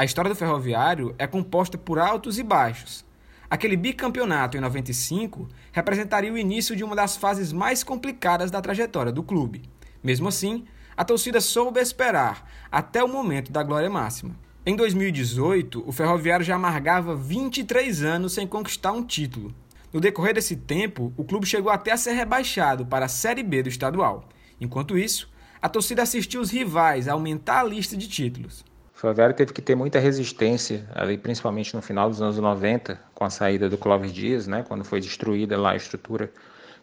A 0.01 0.05
história 0.07 0.31
do 0.31 0.35
ferroviário 0.35 1.15
é 1.19 1.27
composta 1.27 1.77
por 1.77 1.99
altos 1.99 2.39
e 2.39 2.43
baixos. 2.43 3.05
Aquele 3.51 3.77
bicampeonato 3.77 4.57
em 4.57 4.61
95 4.61 5.47
representaria 5.73 6.33
o 6.33 6.39
início 6.39 6.75
de 6.75 6.83
uma 6.83 6.97
das 6.97 7.19
fases 7.19 7.53
mais 7.53 7.85
complicadas 7.85 8.51
da 8.51 8.63
trajetória 8.63 9.13
do 9.13 9.23
clube. 9.23 9.61
Mesmo 10.03 10.29
assim, 10.29 10.65
a 10.97 11.05
torcida 11.05 11.39
soube 11.39 11.81
esperar 11.81 12.51
até 12.73 13.05
o 13.05 13.09
momento 13.09 13.53
da 13.53 13.63
glória 13.63 13.91
máxima. 13.91 14.35
Em 14.65 14.75
2018, 14.75 15.85
o 15.87 15.93
Ferroviário 15.93 16.47
já 16.47 16.55
amargava 16.55 17.15
23 17.15 18.03
anos 18.03 18.33
sem 18.33 18.47
conquistar 18.47 18.93
um 18.93 19.05
título. 19.05 19.55
No 19.93 20.01
decorrer 20.01 20.33
desse 20.33 20.57
tempo, 20.57 21.13
o 21.15 21.25
clube 21.25 21.45
chegou 21.45 21.71
até 21.71 21.93
a 21.93 21.99
ser 21.99 22.13
rebaixado 22.13 22.87
para 22.87 23.05
a 23.05 23.11
Série 23.11 23.43
B 23.43 23.65
do 23.65 23.69
estadual. 23.69 24.27
Enquanto 24.59 24.97
isso, 24.97 25.31
a 25.61 25.69
torcida 25.69 26.01
assistiu 26.01 26.41
os 26.41 26.49
rivais 26.49 27.07
a 27.07 27.13
aumentar 27.13 27.61
a 27.61 27.65
lista 27.65 27.99
de 27.99 28.09
títulos. 28.09 28.65
Ferroviário 29.01 29.35
teve 29.35 29.55
que 29.55 29.63
ter 29.63 29.75
muita 29.75 29.99
resistência, 29.99 30.87
ali 30.95 31.17
principalmente 31.17 31.75
no 31.75 31.81
final 31.81 32.11
dos 32.11 32.21
anos 32.21 32.37
90, 32.37 33.01
com 33.15 33.25
a 33.25 33.31
saída 33.31 33.67
do 33.67 33.79
Clóvis 33.79 34.13
Dias, 34.13 34.47
né, 34.47 34.63
quando 34.69 34.85
foi 34.85 35.01
destruída 35.01 35.59
lá 35.59 35.71
a 35.71 35.77
estrutura 35.77 36.31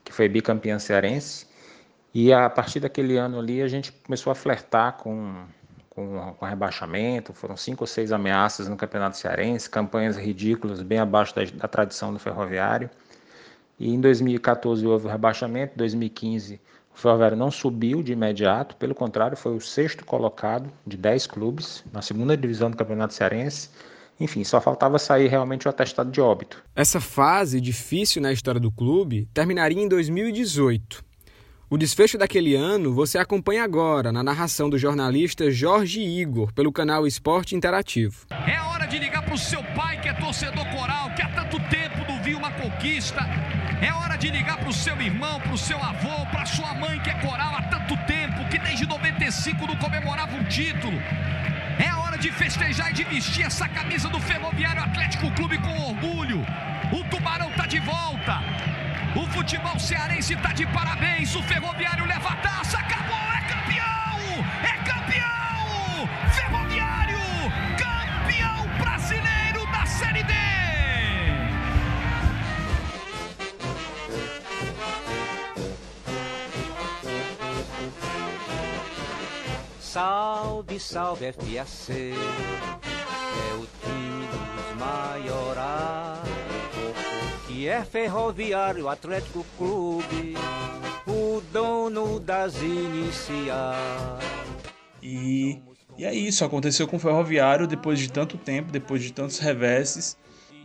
que 0.03 0.11
foi 0.11 0.27
bicampeã 0.27 0.79
cearense. 0.79 1.45
E 2.11 2.33
a 2.33 2.49
partir 2.49 2.79
daquele 2.79 3.17
ano 3.17 3.37
ali 3.37 3.61
a 3.61 3.67
gente 3.67 3.91
começou 3.91 4.31
a 4.31 4.35
flertar 4.35 4.93
com, 4.93 5.45
com, 5.91 6.33
com 6.39 6.43
rebaixamento, 6.43 7.33
foram 7.33 7.55
cinco 7.55 7.83
ou 7.83 7.87
seis 7.87 8.11
ameaças 8.11 8.67
no 8.67 8.75
Campeonato 8.75 9.15
Cearense, 9.15 9.69
campanhas 9.69 10.17
ridículas, 10.17 10.81
bem 10.81 10.97
abaixo 10.97 11.35
da, 11.35 11.43
da 11.43 11.67
tradição 11.67 12.11
do 12.11 12.17
Ferroviário. 12.17 12.89
E 13.79 13.93
em 13.93 14.01
2014 14.01 14.87
houve 14.87 15.05
o 15.05 15.09
rebaixamento, 15.09 15.77
2015 15.77 16.59
o 16.97 16.99
Ferroviário 16.99 17.37
não 17.37 17.51
subiu 17.51 18.01
de 18.01 18.11
imediato, 18.11 18.75
pelo 18.75 18.95
contrário, 18.95 19.37
foi 19.37 19.55
o 19.55 19.61
sexto 19.61 20.03
colocado 20.03 20.67
de 20.85 20.97
10 20.97 21.27
clubes 21.27 21.83
na 21.93 22.01
segunda 22.01 22.35
divisão 22.35 22.71
do 22.71 22.77
Campeonato 22.77 23.13
Cearense. 23.13 23.69
Enfim, 24.19 24.43
só 24.43 24.59
faltava 24.59 24.97
sair 24.97 25.27
realmente 25.27 25.67
o 25.67 25.69
atestado 25.69 26.09
de 26.09 26.19
óbito. 26.19 26.63
Essa 26.75 26.99
fase 26.99 27.61
difícil 27.61 28.19
na 28.19 28.33
história 28.33 28.59
do 28.59 28.71
clube 28.71 29.29
terminaria 29.31 29.79
em 29.79 29.87
2018. 29.87 31.05
O 31.69 31.77
desfecho 31.77 32.17
daquele 32.17 32.55
ano 32.55 32.91
você 32.91 33.19
acompanha 33.19 33.63
agora 33.63 34.11
na 34.11 34.23
narração 34.23 34.67
do 34.67 34.77
jornalista 34.77 35.51
Jorge 35.51 36.01
Igor 36.01 36.51
pelo 36.51 36.71
canal 36.71 37.05
Esporte 37.05 37.55
Interativo. 37.55 38.25
É 38.31 38.59
hora 38.59 38.87
de 38.87 38.97
ligar 38.97 39.23
para 39.23 39.35
o 39.35 39.37
seu 39.37 39.61
pai 39.75 40.01
que 40.01 40.09
é 40.09 40.13
torcedor 40.13 40.65
coral, 40.75 41.13
que 41.13 41.21
há 41.21 41.29
tanto 41.29 41.59
tempo 41.69 41.86
viu 42.27 42.37
uma 42.37 42.51
conquista. 42.51 43.21
É 43.81 43.91
hora 43.93 44.17
de 44.17 44.29
ligar 44.37 44.57
para 44.57 44.69
o 44.69 44.73
seu 44.73 44.95
irmão, 45.09 45.39
para 45.39 45.53
o 45.53 45.57
seu 45.57 45.79
avô, 45.91 46.25
para 46.31 46.45
sua 46.45 46.73
mãe 46.73 46.99
que 46.99 47.09
é 47.09 47.13
coral 47.27 47.55
há 47.55 47.61
tanto 47.73 47.95
tempo, 48.15 48.43
que 48.49 48.57
desde 48.57 48.85
95 48.85 49.65
não 49.65 49.77
comemorava 49.77 50.35
um 50.35 50.43
título. 50.43 50.97
É 51.87 51.89
hora 51.99 52.17
de 52.17 52.29
festejar 52.31 52.89
e 52.91 52.95
de 52.99 53.03
vestir 53.05 53.45
essa 53.45 53.67
camisa 53.69 54.09
do 54.09 54.19
Ferroviário 54.19 54.83
Atlético 54.83 55.31
Clube 55.31 55.57
com 55.59 55.73
orgulho. 55.91 56.45
O 56.91 57.03
Tubarão 57.11 57.49
tá 57.51 57.65
de 57.65 57.79
volta. 57.79 58.41
O 59.15 59.25
futebol 59.27 59.79
cearense 59.79 60.35
tá 60.35 60.51
de 60.51 60.65
parabéns. 60.67 61.33
O 61.33 61.43
Ferroviário 61.43 62.05
leva 62.05 62.29
a 62.29 62.35
taça. 62.47 62.77
Acabou, 62.79 63.26
Salve, 79.97 80.79
salve 80.79 81.31
FAC, 81.31 81.91
é 81.91 83.53
o 83.55 83.65
time 83.81 84.27
dos 84.27 84.77
maiorais, 84.79 86.21
que 87.47 87.67
é 87.67 87.83
Ferroviário 87.83 88.87
Atlético 88.89 89.43
Clube, 89.57 90.35
o 91.07 91.41
dono 91.51 92.19
das 92.19 92.61
iniciais. 92.61 94.23
E, 95.01 95.59
e 95.97 96.05
é 96.05 96.13
isso, 96.13 96.45
aconteceu 96.45 96.87
com 96.87 96.97
o 96.97 96.99
Ferroviário 96.99 97.65
depois 97.65 97.97
de 97.97 98.11
tanto 98.11 98.37
tempo, 98.37 98.71
depois 98.71 99.01
de 99.01 99.11
tantos 99.11 99.39
reveses, 99.39 100.15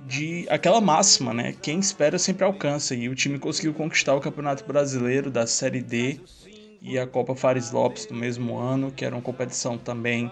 de 0.07 0.47
aquela 0.51 0.79
máxima, 0.79 1.33
né? 1.33 1.55
Quem 1.63 1.79
espera 1.79 2.19
sempre 2.19 2.45
alcança. 2.45 2.95
E 2.95 3.09
o 3.09 3.15
time 3.15 3.39
conseguiu 3.39 3.73
conquistar 3.73 4.15
o 4.15 4.21
Campeonato 4.21 4.63
Brasileiro 4.67 5.31
da 5.31 5.47
Série 5.47 5.81
D 5.81 6.21
e 6.83 6.99
a 6.99 7.07
Copa 7.07 7.35
Fares 7.35 7.71
Lopes 7.71 8.07
do 8.07 8.15
mesmo 8.15 8.59
ano, 8.59 8.91
que 8.91 9.05
era 9.05 9.15
uma 9.15 9.23
competição 9.23 9.79
também 9.79 10.31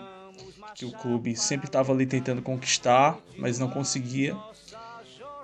que 0.75 0.85
o 0.85 0.93
clube 0.93 1.37
sempre 1.37 1.67
estava 1.67 1.93
ali 1.93 2.07
tentando 2.07 2.43
conquistar, 2.43 3.19
mas 3.39 3.59
não 3.59 3.69
conseguia. 3.69 4.37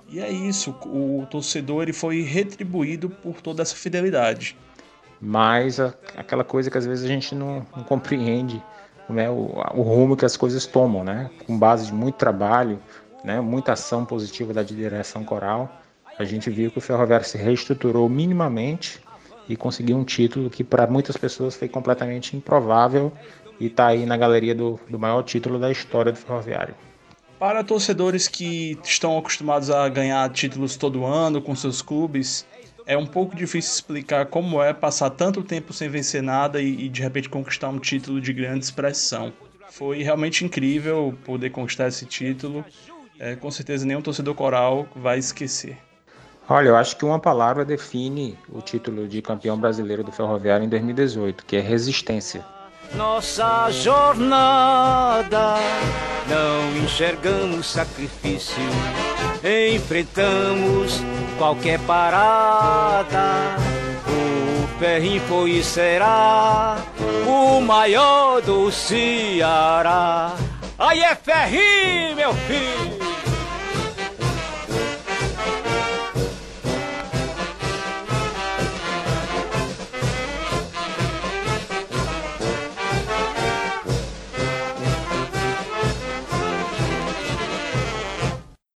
E 0.09 0.21
é 0.21 0.31
isso, 0.31 0.71
o 0.87 1.27
torcedor 1.31 1.83
ele 1.83 1.92
foi 1.92 2.23
retribuído 2.23 3.11
por 3.11 3.40
toda 3.40 3.62
essa 3.62 3.75
fidelidade. 3.75 4.57
Mas 5.21 5.81
a, 5.81 5.95
aquela 6.16 6.45
coisa 6.45 6.71
que 6.71 6.79
às 6.79 6.87
vezes 6.87 7.05
a 7.05 7.09
gente 7.09 7.35
não, 7.35 7.66
não 7.77 7.83
compreende, 7.83 8.62
né, 9.09 9.29
o, 9.29 9.53
o, 9.75 9.83
rumo 9.83 10.16
que 10.16 10.25
as 10.25 10.37
coisas 10.37 10.66
tomam, 10.66 11.03
né, 11.03 11.31
com 11.47 11.59
base 11.59 11.87
de 11.87 11.95
muito 11.95 12.16
trabalho, 12.16 12.81
né, 13.25 13.40
muita 13.40 13.73
ação 13.73 14.05
positiva 14.05 14.53
da 14.53 14.62
direção 14.62 15.25
coral, 15.25 15.71
a 16.19 16.25
gente 16.25 16.49
viu 16.51 16.71
que 16.71 16.79
o 16.79 16.81
Ferroviário 16.81 17.27
se 17.27 17.37
reestruturou 17.37 18.09
minimamente 18.09 19.01
e 19.48 19.56
conseguiu 19.56 19.96
um 19.96 20.04
título 20.04 20.50
que 20.50 20.64
para 20.64 20.87
muitas 20.87 21.16
pessoas 21.16 21.54
foi 21.54 21.68
completamente 21.68 22.37
improvável 22.37 23.12
e 23.61 23.66
está 23.66 23.88
aí 23.88 24.04
na 24.04 24.16
galeria 24.16 24.54
do, 24.54 24.78
do 24.88 24.98
maior 24.98 25.22
título 25.22 25.59
da 25.59 25.70
história 25.70 26.12
do 26.12 26.18
Ferroviário. 26.18 26.74
Para 27.38 27.62
torcedores 27.62 28.28
que 28.28 28.78
estão 28.82 29.18
acostumados 29.18 29.70
a 29.70 29.88
ganhar 29.88 30.28
títulos 30.30 30.76
todo 30.76 31.04
ano 31.04 31.40
com 31.42 31.54
seus 31.54 31.82
clubes, 31.82 32.46
é 32.87 32.96
um 32.96 33.04
pouco 33.04 33.35
difícil 33.37 33.72
explicar 33.72 34.26
como 34.26 34.62
é 34.62 34.72
passar 34.72 35.11
tanto 35.11 35.42
tempo 35.42 35.72
sem 35.72 35.88
vencer 35.88 36.22
nada 36.22 36.62
e, 36.62 36.87
e 36.87 36.88
de 36.88 37.02
repente 37.02 37.28
conquistar 37.28 37.68
um 37.68 37.78
título 37.78 38.20
de 38.20 38.32
grande 38.32 38.64
expressão. 38.64 39.32
Foi 39.70 40.02
realmente 40.02 40.44
incrível 40.44 41.16
poder 41.24 41.50
conquistar 41.50 41.88
esse 41.88 42.06
título. 42.06 42.64
É, 43.18 43.35
com 43.35 43.50
certeza 43.50 43.85
nenhum 43.85 44.00
torcedor 44.00 44.35
coral 44.35 44.88
vai 44.94 45.18
esquecer. 45.18 45.76
Olha, 46.48 46.68
eu 46.68 46.76
acho 46.76 46.96
que 46.96 47.04
uma 47.04 47.18
palavra 47.18 47.64
define 47.64 48.38
o 48.52 48.61
título 48.61 49.09
de 49.09 49.20
campeão 49.20 49.59
brasileiro 49.59 50.04
do 50.04 50.12
Ferroviário 50.12 50.64
em 50.64 50.68
2018, 50.68 51.44
que 51.44 51.56
é 51.56 51.61
resistência. 51.61 52.44
Nossa 52.94 53.68
jornada, 53.72 55.56
não 56.28 56.85
enxergamos 56.85 57.66
sacrifício, 57.66 58.62
enfrentamos 59.74 61.00
qualquer 61.37 61.80
parada. 61.80 63.56
O 64.06 64.78
ferrinho 64.78 65.20
foi 65.22 65.50
e 65.50 65.64
será 65.64 66.76
o 67.26 67.61
maior 67.61 68.40
do 68.40 68.70
Ceará. 68.70 70.32
Aí 70.78 71.02
é 71.02 71.14
ferrinho, 71.16 72.14
meu 72.14 72.32
filho! 72.32 73.06